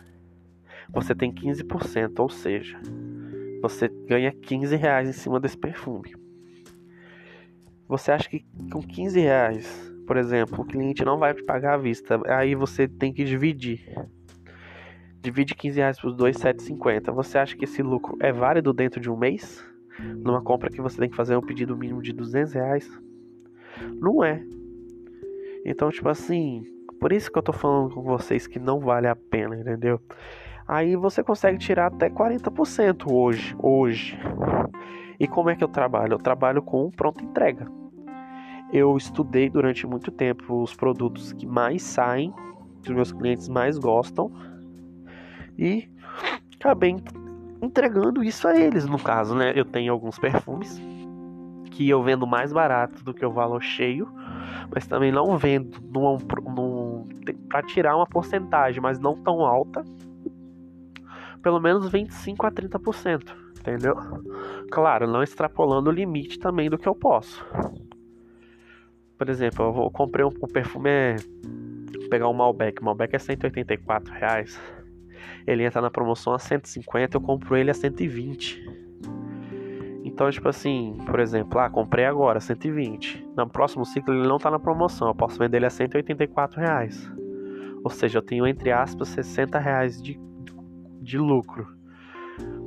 Você 0.91 1.15
tem 1.15 1.33
15%, 1.33 2.19
ou 2.19 2.29
seja, 2.29 2.77
você 3.63 3.89
ganha 4.09 4.33
15 4.33 4.75
reais 4.75 5.09
em 5.09 5.13
cima 5.13 5.39
desse 5.39 5.57
perfume. 5.57 6.13
Você 7.87 8.11
acha 8.11 8.29
que 8.29 8.45
com 8.73 8.83
15 8.83 9.21
reais, 9.21 9.93
por 10.09 10.17
exemplo, 10.17 10.61
o 10.61 10.65
cliente 10.65 11.05
não 11.05 11.19
vai 11.19 11.35
te 11.35 11.45
pagar 11.45 11.75
à 11.75 11.79
vista, 11.79 12.21
aí 12.27 12.57
você 12.57 12.89
tem 12.89 13.13
que 13.13 13.23
dividir. 13.23 13.81
Divide 15.21 15.55
15 15.55 15.77
reais 15.79 16.01
por 16.01 16.13
2, 16.13 16.37
7,50. 16.37 17.13
Você 17.13 17.39
acha 17.39 17.57
que 17.57 17.65
esse 17.65 17.81
lucro 17.81 18.17
é 18.21 18.33
válido 18.33 18.73
dentro 18.73 19.01
de 19.01 19.09
um 19.09 19.17
mês? 19.17 19.65
Numa 20.01 20.43
compra 20.43 20.69
que 20.69 20.81
você 20.81 20.99
tem 20.99 21.09
que 21.09 21.17
fazer 21.17 21.37
um 21.37 21.43
pedido 21.43 21.77
mínimo 21.77 22.03
de 22.03 22.13
200 22.13 22.53
reais? 22.55 22.91
Não 24.01 24.25
é. 24.25 24.45
Então, 25.65 25.91
tipo 25.91 26.09
assim, 26.09 26.65
por 27.01 27.13
isso 27.13 27.31
que 27.31 27.39
eu 27.39 27.43
tô 27.43 27.53
falando 27.53 27.95
com 27.95 28.03
vocês 28.03 28.47
que 28.47 28.59
não 28.59 28.81
vale 28.81 29.07
a 29.07 29.17
pena, 29.17 29.57
entendeu? 29.57 30.01
Aí 30.67 30.97
você 30.97 31.23
consegue 31.23 31.59
tirar 31.59 31.87
até 31.87 32.11
40% 32.11 33.11
hoje, 33.11 33.57
hoje. 33.59 34.19
E 35.19 35.27
como 35.27 35.51
é 35.51 35.57
que 35.57 35.65
eu 35.65 35.69
trabalho? 35.69 36.15
Eu 36.15 36.19
trabalho 36.19 36.63
com 36.63 36.91
pronta 36.91 37.25
entrega. 37.25 37.67
Eu 38.73 38.97
estudei 38.97 39.49
durante 39.49 39.87
muito 39.87 40.11
tempo 40.11 40.63
os 40.63 40.75
produtos 40.75 41.33
que 41.33 41.47
mais 41.47 41.83
saem, 41.83 42.35
que 42.83 42.91
os 42.91 42.95
meus 42.95 43.13
clientes 43.13 43.49
mais 43.49 43.79
gostam, 43.79 44.31
e 45.59 45.89
acabei 46.55 46.95
entregando 47.63 48.23
isso 48.23 48.47
a 48.47 48.57
eles, 48.57 48.87
no 48.87 48.99
caso, 48.99 49.35
né? 49.35 49.53
Eu 49.57 49.65
tenho 49.65 49.93
alguns 49.93 50.19
perfumes 50.19 50.81
que 51.71 51.89
eu 51.89 52.03
vendo 52.03 52.27
mais 52.27 52.53
barato 52.53 53.03
do 53.03 53.15
que 53.15 53.25
o 53.25 53.33
valor 53.33 53.63
cheio, 53.63 54.09
mas 54.73 54.87
também 54.87 55.11
não 55.11 55.37
vendo 55.37 55.79
para 57.49 57.63
tirar 57.63 57.97
uma 57.97 58.07
porcentagem, 58.07 58.81
mas 58.81 58.99
não 58.99 59.17
tão 59.17 59.41
alta, 59.45 59.85
pelo 61.43 61.61
menos 61.61 61.91
25 61.91 62.47
a 62.47 62.51
30%, 62.51 63.35
entendeu? 63.59 63.97
Claro, 64.71 65.07
não 65.07 65.23
extrapolando 65.23 65.91
o 65.91 65.93
limite 65.93 66.39
também 66.39 66.69
do 66.69 66.79
que 66.79 66.89
eu 66.89 66.95
posso. 66.95 67.45
Por 69.17 69.29
exemplo, 69.29 69.67
eu, 69.67 69.73
vou, 69.73 69.91
comprei 69.91 70.25
um, 70.25 70.29
um 70.29 70.47
perfume, 70.47 70.89
é, 70.89 71.17
vou 71.99 72.09
pegar 72.09 72.29
um 72.29 72.33
Malbec, 72.33 72.83
Malbec 72.83 73.17
é 73.17 73.19
184 73.19 74.13
reais. 74.13 74.61
Ele 75.47 75.65
entra 75.65 75.81
na 75.81 75.91
promoção 75.91 76.35
a 76.35 76.39
150, 76.39 77.17
eu 77.17 77.21
compro 77.21 77.57
ele 77.57 77.71
a 77.71 77.75
120. 77.75 78.78
Então, 80.19 80.29
tipo 80.33 80.49
assim, 80.49 80.97
por 81.07 81.21
exemplo, 81.21 81.61
ah, 81.61 81.71
comprei 81.71 82.05
agora 82.05 82.41
120. 82.41 83.25
No 83.37 83.49
próximo 83.49 83.85
ciclo 83.85 84.13
ele 84.13 84.27
não 84.27 84.37
tá 84.37 84.51
na 84.51 84.59
promoção, 84.59 85.07
eu 85.07 85.15
posso 85.15 85.39
vender 85.39 85.59
ele 85.59 85.67
a 85.67 85.71
184 85.71 86.61
reais. 86.61 87.09
Ou 87.85 87.89
seja, 87.89 88.19
eu 88.19 88.23
tenho 88.23 88.45
entre 88.45 88.73
aspas 88.73 89.11
60 89.11 89.57
reais 89.61 90.03
de, 90.03 90.21
de 91.01 91.17
lucro. 91.17 91.69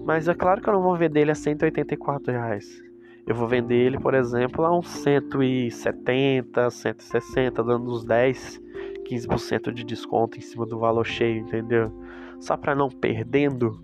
Mas 0.06 0.30
é 0.30 0.34
claro 0.34 0.62
que 0.62 0.70
eu 0.70 0.74
não 0.74 0.82
vou 0.82 0.96
vender 0.96 1.20
ele 1.20 1.32
a 1.32 1.36
184 1.36 2.32
reais 2.32 2.82
eu 3.28 3.36
vou 3.36 3.48
vender 3.48 3.76
ele, 3.76 4.00
por 4.00 4.14
exemplo, 4.14 4.66
a 4.66 4.78
uns 4.78 4.88
170, 4.88 6.70
160, 6.70 7.64
dando 7.64 7.92
uns 7.92 8.04
10, 8.04 8.62
15% 9.10 9.74
de 9.74 9.84
desconto 9.84 10.38
em 10.38 10.42
cima 10.42 10.66
do 10.66 10.80
valor 10.80 11.06
cheio, 11.06 11.42
entendeu? 11.42 11.92
Só 12.40 12.56
para 12.56 12.74
não 12.74 12.90
perdendo 12.90 13.84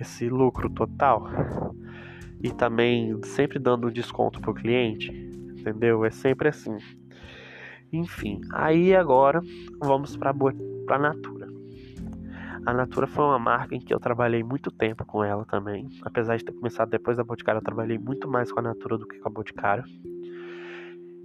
esse 0.00 0.28
lucro 0.28 0.68
total. 0.68 1.28
E 2.42 2.50
também 2.50 3.22
sempre 3.24 3.58
dando 3.58 3.86
um 3.86 3.90
desconto 3.90 4.40
pro 4.40 4.54
cliente, 4.54 5.10
entendeu? 5.58 6.04
É 6.04 6.10
sempre 6.10 6.48
assim. 6.48 6.76
Enfim, 7.92 8.40
aí 8.52 8.94
agora 8.94 9.40
vamos 9.78 10.16
para 10.16 10.30
a 10.30 10.98
Natura. 10.98 11.46
A 12.64 12.72
Natura 12.72 13.06
foi 13.06 13.24
uma 13.24 13.38
marca 13.38 13.74
em 13.74 13.80
que 13.80 13.92
eu 13.92 13.98
trabalhei 13.98 14.42
muito 14.42 14.70
tempo 14.70 15.04
com 15.04 15.22
ela 15.24 15.44
também. 15.44 15.88
Apesar 16.02 16.36
de 16.36 16.44
ter 16.44 16.52
começado 16.52 16.90
depois 16.90 17.16
da 17.16 17.24
Boticário, 17.24 17.58
eu 17.58 17.64
trabalhei 17.64 17.98
muito 17.98 18.28
mais 18.28 18.52
com 18.52 18.60
a 18.60 18.62
Natura 18.62 18.96
do 18.96 19.06
que 19.06 19.18
com 19.18 19.28
a 19.28 19.32
Boticário. 19.32 19.84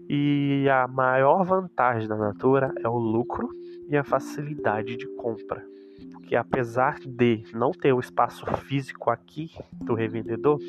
E 0.09 0.67
a 0.69 0.87
maior 0.87 1.43
vantagem 1.45 2.07
da 2.07 2.15
Natura 2.15 2.73
é 2.83 2.89
o 2.89 2.97
lucro 2.97 3.49
e 3.87 3.95
a 3.95 4.03
facilidade 4.03 4.97
de 4.97 5.07
compra. 5.15 5.63
Porque 6.11 6.35
apesar 6.35 6.99
de 6.99 7.43
não 7.53 7.71
ter 7.71 7.93
o 7.93 7.99
espaço 7.99 8.45
físico 8.57 9.09
aqui 9.11 9.51
do 9.73 9.93
revendedor, 9.93 10.59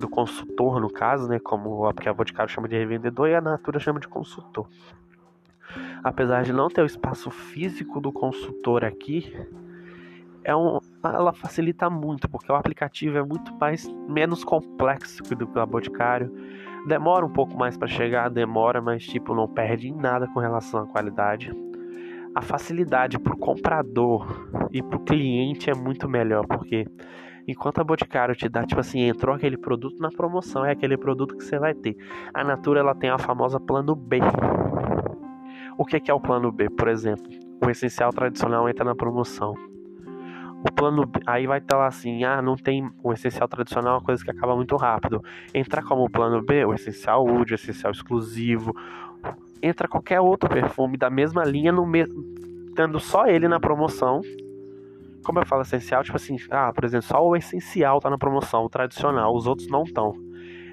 do 0.00 0.08
consultor 0.08 0.80
no 0.80 0.90
caso, 0.90 1.28
né, 1.28 1.38
como 1.38 1.86
a 1.86 2.12
Boticário 2.12 2.52
chama 2.52 2.68
de 2.68 2.76
revendedor 2.76 3.28
e 3.28 3.34
a 3.34 3.40
Natura 3.40 3.78
chama 3.78 4.00
de 4.00 4.08
consultor 4.08 4.66
apesar 6.02 6.42
de 6.42 6.52
não 6.52 6.68
ter 6.68 6.82
o 6.82 6.86
espaço 6.86 7.30
físico 7.30 8.00
do 8.00 8.12
consultor 8.12 8.84
aqui, 8.84 9.34
é 10.42 10.56
um, 10.56 10.78
ela 11.04 11.32
facilita 11.32 11.90
muito, 11.90 12.28
porque 12.28 12.50
o 12.50 12.54
aplicativo 12.54 13.18
é 13.18 13.22
muito 13.22 13.54
mais 13.56 13.86
menos 14.08 14.42
complexo 14.42 15.22
do 15.22 15.46
que 15.46 15.58
o 15.58 15.66
Boticário. 15.66 16.32
Demora 16.86 17.26
um 17.26 17.32
pouco 17.32 17.56
mais 17.56 17.76
para 17.76 17.88
chegar, 17.88 18.30
demora, 18.30 18.80
mas 18.80 19.04
tipo 19.04 19.34
não 19.34 19.46
perde 19.46 19.88
em 19.88 19.94
nada 19.94 20.26
com 20.28 20.40
relação 20.40 20.80
à 20.80 20.86
qualidade. 20.86 21.52
A 22.34 22.40
facilidade 22.40 23.18
para 23.18 23.34
o 23.34 23.38
comprador 23.38 24.48
e 24.70 24.82
para 24.82 24.96
o 24.96 25.04
cliente 25.04 25.68
é 25.68 25.74
muito 25.74 26.08
melhor, 26.08 26.46
porque 26.46 26.86
enquanto 27.50 27.80
a 27.80 27.84
Boticário 27.84 28.34
te 28.34 28.48
dá, 28.48 28.64
tipo 28.64 28.80
assim, 28.80 29.00
entrou 29.00 29.34
aquele 29.34 29.56
produto 29.56 30.00
na 30.00 30.10
promoção, 30.10 30.64
é 30.64 30.72
aquele 30.72 30.96
produto 30.96 31.36
que 31.36 31.44
você 31.44 31.58
vai 31.58 31.74
ter. 31.74 31.96
A 32.32 32.42
Natura 32.44 32.80
ela 32.80 32.94
tem 32.94 33.10
a 33.10 33.18
famosa 33.18 33.60
plano 33.60 33.94
B, 33.94 34.20
o 35.80 35.84
que 35.86 36.10
é 36.10 36.14
o 36.14 36.20
plano 36.20 36.52
B? 36.52 36.68
Por 36.68 36.88
exemplo, 36.88 37.26
o 37.64 37.70
essencial 37.70 38.10
tradicional 38.10 38.68
entra 38.68 38.84
na 38.84 38.94
promoção. 38.94 39.54
O 40.62 40.70
plano 40.70 41.06
B, 41.06 41.20
aí 41.24 41.46
vai 41.46 41.58
estar 41.58 41.78
lá 41.78 41.86
assim, 41.86 42.22
ah, 42.22 42.42
não 42.42 42.54
tem 42.54 42.90
o 43.02 43.14
essencial 43.14 43.48
tradicional, 43.48 43.94
é 43.94 43.96
uma 43.96 44.04
coisa 44.04 44.22
que 44.22 44.30
acaba 44.30 44.54
muito 44.54 44.76
rápido. 44.76 45.24
Entra 45.54 45.82
como 45.82 46.10
plano 46.10 46.42
B, 46.42 46.66
o 46.66 46.74
essencial 46.74 47.24
Wood, 47.24 47.52
o 47.52 47.54
essencial 47.54 47.92
exclusivo. 47.92 48.76
Entra 49.62 49.88
qualquer 49.88 50.20
outro 50.20 50.50
perfume 50.50 50.98
da 50.98 51.08
mesma 51.08 51.44
linha 51.44 51.72
no 51.72 51.90
tendo 52.76 53.00
só 53.00 53.26
ele 53.26 53.48
na 53.48 53.58
promoção. 53.58 54.20
Como 55.24 55.38
eu 55.38 55.46
falo 55.46 55.62
essencial, 55.62 56.02
tipo 56.02 56.16
assim, 56.16 56.36
ah, 56.50 56.72
por 56.72 56.84
exemplo, 56.84 57.06
só 57.06 57.22
o 57.24 57.36
essencial 57.36 58.00
tá 58.00 58.08
na 58.08 58.18
promoção, 58.18 58.64
o 58.64 58.68
tradicional, 58.68 59.34
os 59.34 59.46
outros 59.46 59.68
não 59.68 59.82
estão 59.84 60.14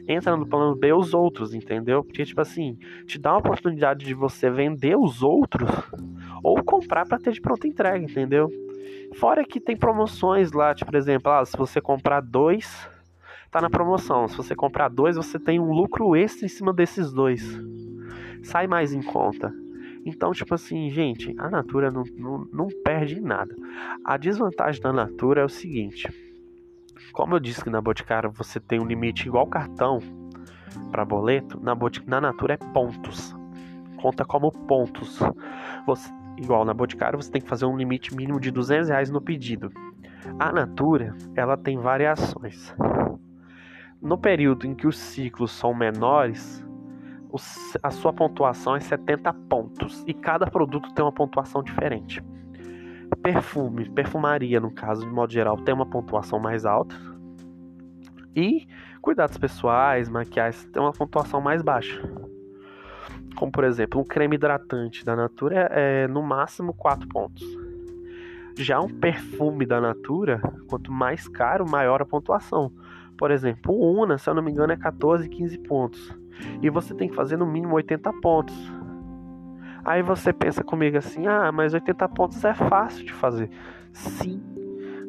entra 0.08 0.38
no 0.38 0.48
plano 0.48 0.74
B 0.75 0.94
os 0.94 1.13
outros, 1.13 1.54
entendeu? 1.54 2.04
Porque, 2.04 2.24
tipo 2.24 2.39
assim, 2.39 2.77
te 3.06 3.20
dá 3.20 3.34
uma 3.34 3.39
oportunidade 3.39 4.06
de 4.06 4.13
você 4.13 4.50
vender 4.50 4.98
os 4.98 5.22
outros 5.22 5.70
ou 6.42 6.63
comprar 6.63 7.06
para 7.06 7.20
ter 7.20 7.34
de 7.34 7.42
pronta 7.42 7.68
entrega, 7.68 8.04
entendeu? 8.04 8.50
Fora 9.16 9.44
que 9.44 9.60
tem 9.60 9.75
promoções 9.75 10.54
lá, 10.54 10.74
tipo, 10.74 10.92
por 10.92 10.98
exemplo, 10.98 11.32
ah, 11.32 11.46
se 11.46 11.58
você 11.58 11.82
comprar 11.82 12.22
dois, 12.22 12.89
tá 13.51 13.62
na 13.62 13.70
promoção. 13.70 14.27
Se 14.27 14.38
você 14.38 14.56
comprar 14.56 14.89
dois, 14.89 15.18
você 15.18 15.38
tem 15.38 15.60
um 15.60 15.72
lucro 15.72 16.16
extra 16.16 16.46
em 16.46 16.50
cima 16.50 16.74
desses 16.74 17.12
dois. 17.12 17.44
Sai 18.44 18.68
mais 18.68 18.94
em 18.94 19.01
conta. 19.01 19.54
Então, 20.07 20.31
tipo 20.31 20.53
assim, 20.55 20.89
gente, 20.89 21.35
a 21.37 21.49
Natura 21.49 21.91
não, 21.91 22.03
não, 22.15 22.47
não 22.51 22.67
perde 22.83 23.19
em 23.19 23.21
nada. 23.21 23.53
A 24.05 24.17
desvantagem 24.17 24.81
da 24.81 24.93
Natura 24.93 25.41
é 25.41 25.45
o 25.45 25.49
seguinte 25.49 26.07
como 27.17 27.33
eu 27.33 27.39
disse 27.39 27.63
que 27.63 27.69
na 27.71 27.81
Boticário 27.81 28.29
você 28.29 28.59
tem 28.59 28.79
um 28.79 28.85
limite 28.85 29.27
igual 29.27 29.47
cartão 29.47 29.99
para 30.91 31.03
boleto, 31.03 31.59
na, 31.59 31.73
Botic... 31.73 32.07
na 32.07 32.21
Natura 32.21 32.53
é 32.53 32.57
pontos. 32.57 33.35
Conta 33.99 34.23
como 34.23 34.51
pontos. 34.51 35.19
Você... 35.87 36.11
igual 36.37 36.63
na 36.63 36.75
Boticário, 36.75 37.19
você 37.19 37.31
tem 37.31 37.41
que 37.41 37.49
fazer 37.49 37.65
um 37.65 37.75
limite 37.75 38.15
mínimo 38.15 38.39
de 38.39 38.51
200 38.51 38.89
reais 38.89 39.09
no 39.09 39.19
pedido. 39.19 39.71
A 40.37 40.51
Natura, 40.51 41.15
ela 41.35 41.57
tem 41.57 41.79
variações. 41.79 42.71
No 43.99 44.15
período 44.15 44.67
em 44.67 44.75
que 44.75 44.85
os 44.85 44.97
ciclos 44.99 45.51
são 45.51 45.73
menores, 45.73 46.63
a 47.84 47.91
sua 47.91 48.13
pontuação 48.13 48.75
é 48.75 48.79
70 48.79 49.34
pontos 49.50 50.03
e 50.07 50.13
cada 50.13 50.48
produto 50.48 50.93
tem 50.93 51.03
uma 51.03 51.12
pontuação 51.12 51.62
diferente. 51.62 52.24
Perfume, 53.22 53.89
perfumaria, 53.89 54.60
no 54.60 54.72
caso, 54.72 55.01
de 55.01 55.12
modo 55.12 55.31
geral, 55.31 55.57
tem 55.57 55.74
uma 55.74 55.86
pontuação 55.86 56.39
mais 56.39 56.65
alta. 56.65 56.96
E 58.36 58.67
cuidados 59.01 59.38
pessoais, 59.38 60.10
maquiagem, 60.10 60.69
tem 60.69 60.81
uma 60.81 60.91
pontuação 60.91 61.41
mais 61.41 61.62
baixa. 61.62 62.01
Como 63.36 63.51
por 63.51 63.63
exemplo, 63.63 64.01
um 64.01 64.03
creme 64.03 64.36
hidratante 64.36 65.05
da 65.05 65.15
Natura 65.15 65.69
é, 65.72 66.03
é 66.03 66.07
no 66.07 66.22
máximo 66.22 66.74
4 66.74 67.07
pontos. 67.07 67.46
Já 68.57 68.79
um 68.79 68.89
perfume 68.89 69.65
da 69.65 69.79
Natura, 69.79 70.41
quanto 70.67 70.91
mais 70.91 71.27
caro, 71.27 71.69
maior 71.69 72.01
a 72.01 72.05
pontuação. 72.05 72.72
Por 73.17 73.31
exemplo, 73.31 73.74
o 73.74 74.01
Una, 74.01 74.17
se 74.17 74.29
eu 74.29 74.34
não 74.34 74.41
me 74.41 74.51
engano, 74.51 74.74
é 74.74 74.77
14, 74.77 75.29
15 75.29 75.57
pontos. 75.60 76.17
E 76.62 76.70
você 76.70 76.94
tem 76.94 77.10
que 77.10 77.15
fazer 77.15 77.38
no 77.38 77.46
mínimo 77.46 77.75
80 77.75 78.12
pontos. 78.22 78.56
Aí 79.86 80.01
você 80.01 80.34
pensa 80.34 80.63
comigo 80.63 80.98
assim: 80.98 81.27
ah, 81.27 81.51
mas 81.51 81.74
80 81.74 82.08
pontos 82.10 82.44
é 82.44 82.53
fácil 82.53 83.06
de 83.06 83.13
fazer. 83.13 83.50
Sim, 83.94 84.41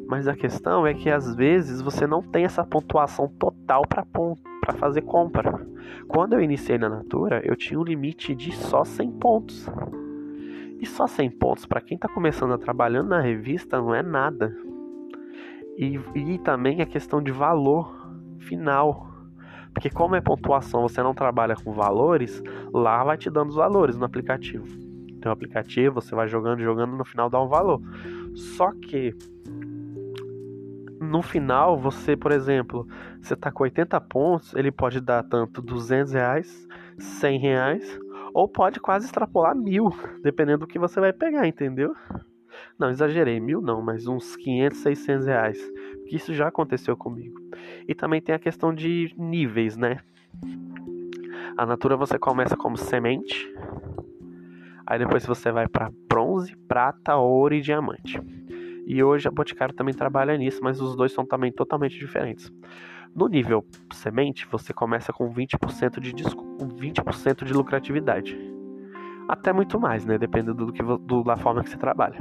mas 0.07 0.27
a 0.27 0.35
questão 0.35 0.87
é 0.87 0.93
que 0.93 1.09
às 1.09 1.35
vezes 1.35 1.81
você 1.81 2.07
não 2.07 2.23
tem 2.23 2.43
essa 2.43 2.65
pontuação 2.65 3.27
total 3.27 3.83
para 3.87 4.73
fazer 4.73 5.01
compra. 5.01 5.67
Quando 6.07 6.33
eu 6.33 6.41
iniciei 6.41 6.77
na 6.77 6.89
Natura, 6.89 7.41
eu 7.45 7.55
tinha 7.55 7.79
um 7.79 7.83
limite 7.83 8.33
de 8.33 8.51
só 8.51 8.83
100 8.83 9.11
pontos. 9.19 9.69
E 10.79 10.85
só 10.85 11.05
100 11.05 11.29
pontos 11.31 11.65
para 11.65 11.81
quem 11.81 11.95
está 11.95 12.07
começando 12.07 12.53
a 12.53 12.57
trabalhar 12.57 13.03
na 13.03 13.19
revista 13.19 13.77
não 13.77 13.93
é 13.93 14.01
nada. 14.01 14.55
E, 15.77 15.99
e 16.15 16.39
também 16.39 16.81
a 16.81 16.85
questão 16.85 17.21
de 17.21 17.31
valor 17.31 17.93
final. 18.39 19.08
Porque 19.73 19.89
como 19.89 20.15
é 20.15 20.21
pontuação, 20.21 20.81
você 20.81 21.01
não 21.01 21.13
trabalha 21.13 21.55
com 21.55 21.71
valores, 21.71 22.41
lá 22.73 23.03
vai 23.03 23.17
te 23.17 23.29
dando 23.29 23.49
os 23.49 23.55
valores 23.55 23.97
no 23.97 24.05
aplicativo. 24.05 24.65
Tem 25.19 25.29
um 25.29 25.33
aplicativo, 25.33 25.95
você 25.95 26.15
vai 26.15 26.27
jogando, 26.27 26.61
jogando, 26.61 26.95
no 26.95 27.05
final 27.05 27.29
dá 27.29 27.41
um 27.41 27.47
valor. 27.47 27.81
Só 28.33 28.71
que 28.71 29.15
no 30.99 31.21
final, 31.21 31.77
você, 31.77 32.15
por 32.15 32.31
exemplo, 32.31 32.87
você 33.21 33.35
tá 33.35 33.51
com 33.51 33.63
80 33.63 33.99
pontos, 34.01 34.53
ele 34.53 34.71
pode 34.71 34.99
dar 35.01 35.23
tanto 35.23 35.61
200 35.61 36.13
reais, 36.13 36.67
100 36.97 37.39
reais, 37.39 37.99
ou 38.33 38.47
pode 38.47 38.79
quase 38.79 39.05
extrapolar 39.05 39.55
mil, 39.55 39.89
dependendo 40.21 40.59
do 40.59 40.67
que 40.67 40.77
você 40.77 40.99
vai 40.99 41.11
pegar, 41.11 41.47
entendeu? 41.47 41.95
Não, 42.77 42.89
exagerei, 42.89 43.39
mil 43.39 43.61
não, 43.61 43.81
mas 43.81 44.07
uns 44.07 44.35
500, 44.35 44.77
600 44.77 45.25
reais. 45.25 45.71
Que 46.09 46.15
isso 46.15 46.33
já 46.33 46.47
aconteceu 46.47 46.97
comigo. 46.97 47.39
E 47.87 47.93
também 47.93 48.19
tem 48.19 48.33
a 48.33 48.39
questão 48.39 48.73
de 48.73 49.13
níveis, 49.15 49.77
né? 49.77 49.99
A 51.55 51.65
Natura 51.65 51.95
você 51.95 52.17
começa 52.17 52.57
como 52.57 52.77
semente, 52.77 53.47
aí 54.87 54.97
depois 54.97 55.25
você 55.25 55.51
vai 55.51 55.67
para 55.67 55.91
bronze, 56.09 56.55
prata, 56.67 57.15
ouro 57.15 57.53
e 57.53 57.61
diamante. 57.61 58.19
E 58.87 59.03
hoje 59.03 59.27
a 59.27 59.31
Boticário 59.31 59.75
também 59.75 59.93
trabalha 59.93 60.35
nisso, 60.35 60.61
mas 60.63 60.81
os 60.81 60.95
dois 60.95 61.11
são 61.11 61.25
também 61.25 61.51
totalmente 61.51 61.99
diferentes. 61.99 62.51
No 63.15 63.27
nível 63.27 63.63
semente, 63.93 64.47
você 64.49 64.73
começa 64.73 65.13
com 65.13 65.31
20% 65.31 65.99
de, 65.99 66.11
20 66.11 67.45
de 67.45 67.53
lucratividade. 67.53 68.35
Até 69.27 69.53
muito 69.53 69.79
mais, 69.79 70.05
né? 70.05 70.17
Dependendo 70.17 70.65
do 70.65 70.73
que, 70.73 70.81
do, 70.81 71.23
da 71.23 71.37
forma 71.37 71.61
que 71.61 71.69
você 71.69 71.77
trabalha. 71.77 72.17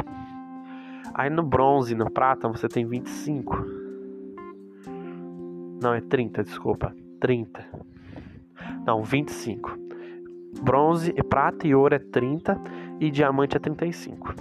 Aí 1.14 1.30
no 1.30 1.42
bronze, 1.42 1.94
no 1.94 2.10
prata, 2.10 2.48
você 2.48 2.68
tem 2.68 2.86
25. 2.86 3.77
Não, 5.80 5.94
é 5.94 6.00
30, 6.00 6.42
desculpa. 6.44 6.94
30. 7.20 7.64
Não, 8.86 9.02
25. 9.02 9.78
Bronze, 10.62 11.12
prata 11.28 11.66
e 11.66 11.74
ouro 11.74 11.94
é 11.94 11.98
30 11.98 12.60
e 13.00 13.10
diamante 13.10 13.56
é 13.56 13.60
35. 13.60 14.34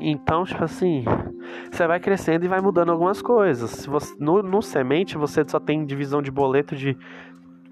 Então, 0.00 0.44
tipo 0.44 0.62
assim, 0.62 1.04
você 1.70 1.86
vai 1.86 1.98
crescendo 1.98 2.44
e 2.44 2.48
vai 2.48 2.60
mudando 2.60 2.90
algumas 2.90 3.20
coisas. 3.20 3.70
Se 3.70 3.88
você, 3.88 4.14
no, 4.18 4.42
no 4.42 4.62
semente, 4.62 5.18
você 5.18 5.44
só 5.46 5.58
tem 5.58 5.84
divisão 5.84 6.22
de 6.22 6.30
boleto 6.30 6.76
de 6.76 6.96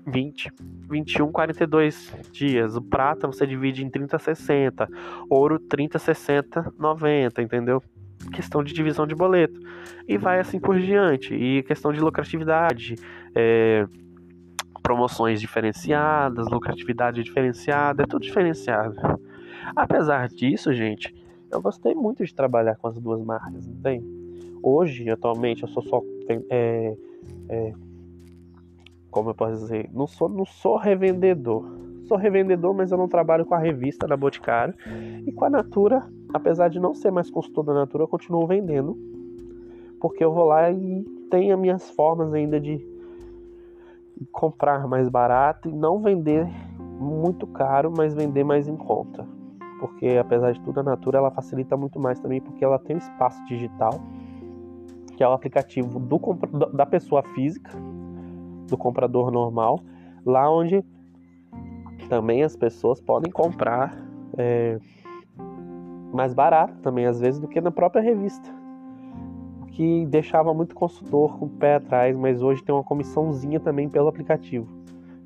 20, 0.06 0.52
21, 0.90 1.32
42 1.32 2.14
dias. 2.32 2.76
O 2.76 2.82
prata 2.82 3.26
você 3.26 3.46
divide 3.46 3.84
em 3.84 3.90
30, 3.90 4.18
60. 4.18 4.88
Ouro, 5.28 5.58
30, 5.58 5.98
60, 5.98 6.74
90, 6.78 7.42
entendeu? 7.42 7.82
Questão 8.32 8.62
de 8.62 8.72
divisão 8.72 9.06
de 9.06 9.14
boleto. 9.14 9.60
E 10.06 10.16
vai 10.16 10.40
assim 10.40 10.58
por 10.58 10.78
diante. 10.78 11.34
E 11.34 11.62
questão 11.62 11.92
de 11.92 12.00
lucratividade. 12.00 12.96
É, 13.34 13.86
promoções 14.82 15.40
diferenciadas, 15.40 16.48
lucratividade 16.48 17.22
diferenciada, 17.22 18.04
é 18.04 18.06
tudo 18.06 18.22
diferenciado. 18.22 18.94
Apesar 19.74 20.28
disso, 20.28 20.72
gente, 20.72 21.12
eu 21.50 21.60
gostei 21.60 21.92
muito 21.92 22.24
de 22.24 22.32
trabalhar 22.32 22.76
com 22.76 22.86
as 22.86 22.96
duas 22.96 23.20
marcas, 23.24 23.66
não 23.66 23.76
tem? 23.82 24.00
Hoje, 24.62 25.10
atualmente, 25.10 25.62
eu 25.62 25.68
sou 25.68 25.82
só 25.82 26.02
é, 26.28 26.96
é, 27.48 27.72
como 29.10 29.30
eu 29.30 29.34
posso 29.34 29.54
dizer, 29.62 29.88
não 29.92 30.06
sou, 30.06 30.28
não 30.28 30.44
sou 30.44 30.76
revendedor. 30.76 31.64
Sou 32.06 32.16
revendedor, 32.16 32.74
mas 32.74 32.92
eu 32.92 32.98
não 32.98 33.08
trabalho 33.08 33.44
com 33.44 33.54
a 33.54 33.58
revista 33.58 34.06
da 34.06 34.16
Boticário. 34.16 34.74
E 35.26 35.32
com 35.32 35.44
a 35.44 35.50
Natura, 35.50 36.06
apesar 36.32 36.68
de 36.68 36.80
não 36.80 36.94
ser 36.94 37.10
mais 37.10 37.30
consultor 37.30 37.64
da 37.64 37.74
Natura, 37.74 38.04
eu 38.04 38.08
continuo 38.08 38.46
vendendo. 38.46 38.96
Porque 40.00 40.24
eu 40.24 40.32
vou 40.32 40.44
lá 40.44 40.70
e 40.70 41.04
tenho 41.30 41.54
as 41.54 41.60
minhas 41.60 41.90
formas 41.90 42.32
ainda 42.32 42.60
de 42.60 42.84
comprar 44.32 44.86
mais 44.86 45.08
barato 45.08 45.68
e 45.68 45.72
não 45.72 46.00
vender 46.00 46.46
muito 46.98 47.46
caro, 47.46 47.92
mas 47.94 48.14
vender 48.14 48.44
mais 48.44 48.68
em 48.68 48.76
conta. 48.76 49.26
Porque 49.80 50.16
apesar 50.18 50.52
de 50.52 50.60
tudo, 50.60 50.80
a 50.80 50.82
Natura 50.82 51.18
ela 51.18 51.30
facilita 51.30 51.76
muito 51.76 52.00
mais 52.00 52.18
também, 52.18 52.40
porque 52.40 52.64
ela 52.64 52.78
tem 52.78 52.96
um 52.96 52.98
espaço 52.98 53.42
digital, 53.46 53.92
que 55.16 55.22
é 55.22 55.28
o 55.28 55.32
aplicativo 55.32 55.98
do, 55.98 56.18
da 56.72 56.86
pessoa 56.86 57.22
física, 57.34 57.70
do 58.68 58.76
comprador 58.76 59.30
normal, 59.30 59.80
lá 60.24 60.50
onde 60.50 60.84
também 62.08 62.42
as 62.42 62.56
pessoas 62.56 63.00
podem 63.00 63.30
comprar 63.30 63.96
é, 64.38 64.78
mais 66.16 66.34
barato 66.34 66.80
também, 66.80 67.06
às 67.06 67.20
vezes, 67.20 67.38
do 67.38 67.46
que 67.46 67.60
na 67.60 67.70
própria 67.70 68.02
revista. 68.02 68.48
Que 69.68 70.06
deixava 70.06 70.54
muito 70.54 70.74
consultor 70.74 71.38
com 71.38 71.44
o 71.44 71.50
pé 71.50 71.74
atrás, 71.74 72.16
mas 72.16 72.42
hoje 72.42 72.64
tem 72.64 72.74
uma 72.74 72.82
comissãozinha 72.82 73.60
também 73.60 73.88
pelo 73.88 74.08
aplicativo, 74.08 74.66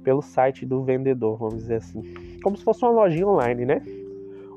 pelo 0.03 0.21
site 0.21 0.67
do 0.67 0.83
vendedor, 0.83 1.39
vamos 1.39 1.57
dizer 1.59 1.77
assim. 1.77 2.03
Como 2.43 2.57
se 2.57 2.65
fosse 2.65 2.85
uma 2.85 2.91
lojinha 2.91 3.29
online, 3.29 3.65
né? 3.65 3.83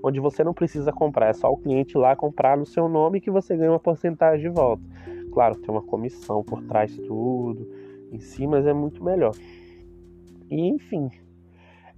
Onde 0.04 0.20
você 0.20 0.44
não 0.44 0.54
precisa 0.54 0.92
comprar, 0.92 1.28
é 1.28 1.34
só 1.34 1.50
o 1.50 1.58
cliente 1.58 1.98
lá 1.98 2.16
comprar 2.16 2.58
no 2.58 2.66
seu 2.66 2.90
nome 2.90 3.22
que 3.22 3.32
você 3.32 3.56
ganha 3.56 3.72
uma 3.72 3.80
porcentagem 3.80 4.50
de 4.50 4.54
volta. 4.54 4.84
Claro, 5.32 5.56
tem 5.56 5.70
uma 5.70 5.82
comissão 5.82 6.44
por 6.44 6.62
trás 6.64 6.96
tudo 6.98 7.66
em 8.12 8.20
si, 8.20 8.46
mas 8.46 8.66
é 8.66 8.74
muito 8.74 9.04
melhor. 9.04 9.34
E 10.50 10.68
enfim, 10.68 11.10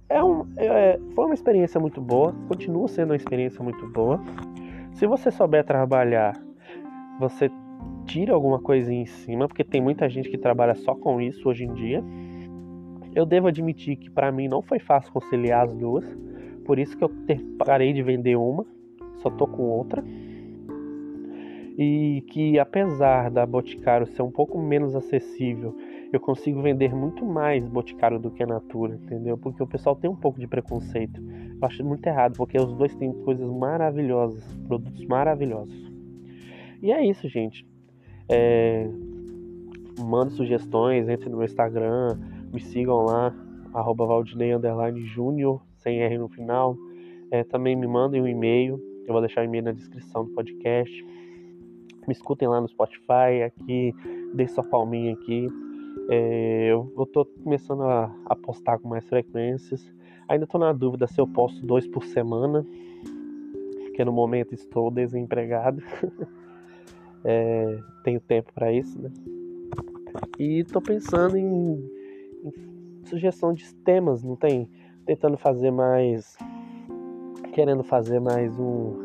é 0.08 0.22
um, 0.22 0.46
é, 0.56 0.98
foi 1.14 1.24
uma 1.24 1.34
experiência 1.34 1.80
muito 1.80 2.00
boa, 2.00 2.34
continua 2.48 2.88
sendo 2.88 3.10
uma 3.10 3.16
experiência 3.16 3.62
muito 3.62 3.86
boa. 3.88 4.20
Se 4.92 5.06
você 5.06 5.30
souber 5.30 5.64
trabalhar, 5.64 6.34
você 7.18 7.50
tira 8.06 8.32
alguma 8.32 8.60
coisinha 8.60 9.02
em 9.02 9.06
cima, 9.06 9.48
porque 9.48 9.64
tem 9.64 9.80
muita 9.80 10.08
gente 10.08 10.30
que 10.30 10.38
trabalha 10.38 10.74
só 10.74 10.94
com 10.94 11.20
isso 11.20 11.48
hoje 11.48 11.64
em 11.64 11.72
dia. 11.74 12.02
Eu 13.14 13.26
devo 13.26 13.48
admitir 13.48 13.96
que 13.96 14.10
para 14.10 14.30
mim 14.30 14.46
não 14.46 14.62
foi 14.62 14.78
fácil 14.78 15.12
conciliar 15.12 15.64
as 15.64 15.74
duas, 15.74 16.04
por 16.64 16.78
isso 16.78 16.96
que 16.96 17.02
eu 17.02 17.10
parei 17.58 17.92
de 17.92 18.02
vender 18.02 18.36
uma, 18.36 18.64
só 19.16 19.30
tô 19.30 19.46
com 19.46 19.62
outra. 19.62 20.04
E 21.78 22.24
que 22.28 22.58
apesar 22.58 23.30
da 23.30 23.44
Boticário 23.44 24.06
ser 24.06 24.22
um 24.22 24.30
pouco 24.30 24.58
menos 24.58 24.94
acessível 24.94 25.76
eu 26.12 26.20
consigo 26.20 26.62
vender 26.62 26.94
muito 26.94 27.24
mais 27.24 27.66
Boticário 27.66 28.18
do 28.18 28.30
que 28.30 28.42
a 28.42 28.46
Natura, 28.46 28.94
entendeu? 28.94 29.36
Porque 29.36 29.62
o 29.62 29.66
pessoal 29.66 29.96
tem 29.96 30.08
um 30.08 30.16
pouco 30.16 30.38
de 30.38 30.46
preconceito. 30.46 31.20
Eu 31.20 31.66
acho 31.66 31.84
muito 31.84 32.06
errado, 32.06 32.36
porque 32.36 32.58
os 32.58 32.72
dois 32.74 32.94
têm 32.96 33.12
coisas 33.24 33.48
maravilhosas, 33.50 34.44
produtos 34.66 35.04
maravilhosos. 35.06 35.92
E 36.82 36.92
é 36.92 37.04
isso, 37.04 37.28
gente. 37.28 37.66
É... 38.28 38.88
Mande 39.98 40.34
sugestões, 40.34 41.08
entre 41.08 41.28
no 41.28 41.38
meu 41.38 41.46
Instagram, 41.46 42.18
me 42.52 42.60
sigam 42.60 43.04
lá, 43.04 43.34
arroba 43.72 44.06
sem 45.78 46.00
R 46.00 46.18
no 46.18 46.28
final. 46.28 46.76
É, 47.30 47.42
também 47.44 47.74
me 47.74 47.86
mandem 47.86 48.20
um 48.20 48.28
e-mail, 48.28 48.80
eu 49.06 49.12
vou 49.12 49.20
deixar 49.20 49.40
o 49.40 49.44
e-mail 49.44 49.64
na 49.64 49.72
descrição 49.72 50.24
do 50.24 50.30
podcast. 50.32 51.04
Me 52.06 52.12
escutem 52.12 52.46
lá 52.46 52.60
no 52.60 52.68
Spotify, 52.68 53.42
aqui, 53.44 53.94
dê 54.34 54.46
sua 54.46 54.62
palminha 54.62 55.14
aqui. 55.14 55.48
É, 56.08 56.68
eu, 56.70 57.08
tô 57.12 57.24
começando 57.24 57.82
a, 57.82 58.14
a, 58.26 58.36
postar 58.36 58.78
com 58.78 58.88
mais 58.88 59.04
frequências. 59.04 59.92
Ainda 60.28 60.46
tô 60.46 60.58
na 60.58 60.72
dúvida 60.72 61.06
se 61.06 61.20
eu 61.20 61.26
posto 61.26 61.64
dois 61.64 61.86
por 61.86 62.04
semana. 62.04 62.64
porque 63.84 64.04
no 64.04 64.12
momento 64.12 64.54
estou 64.54 64.90
desempregado. 64.90 65.82
é, 67.24 67.78
tenho 68.04 68.20
tempo 68.20 68.52
para 68.54 68.72
isso, 68.72 69.00
né? 69.00 69.10
E 70.38 70.60
estou 70.60 70.80
pensando 70.80 71.36
em, 71.36 71.74
em, 72.44 72.52
sugestão 73.04 73.52
de 73.52 73.74
temas, 73.74 74.22
não 74.22 74.36
tem? 74.36 74.68
Tentando 75.04 75.36
fazer 75.36 75.72
mais. 75.72 76.36
Querendo 77.52 77.82
fazer 77.82 78.20
mais 78.20 78.56
um. 78.58 79.04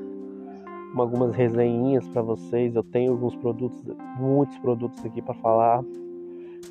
Algumas 0.96 1.34
resenhinhas 1.34 2.08
para 2.10 2.22
vocês. 2.22 2.76
Eu 2.76 2.84
tenho 2.84 3.14
alguns 3.14 3.36
produtos, 3.38 3.82
muitos 4.20 4.58
produtos 4.60 5.04
aqui 5.04 5.22
para 5.22 5.34
falar. 5.36 5.84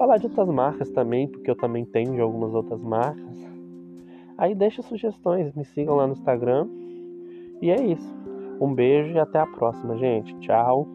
Falar 0.00 0.16
de 0.16 0.28
outras 0.28 0.48
marcas 0.48 0.90
também, 0.92 1.28
porque 1.28 1.50
eu 1.50 1.54
também 1.54 1.84
tenho 1.84 2.14
de 2.14 2.22
algumas 2.22 2.54
outras 2.54 2.82
marcas. 2.82 3.36
Aí 4.38 4.54
deixa 4.54 4.80
sugestões, 4.80 5.54
me 5.54 5.62
sigam 5.62 5.94
lá 5.94 6.06
no 6.06 6.14
Instagram. 6.14 6.66
E 7.60 7.70
é 7.70 7.84
isso. 7.84 8.16
Um 8.58 8.72
beijo 8.72 9.10
e 9.10 9.18
até 9.18 9.38
a 9.38 9.46
próxima, 9.46 9.98
gente. 9.98 10.34
Tchau. 10.38 10.88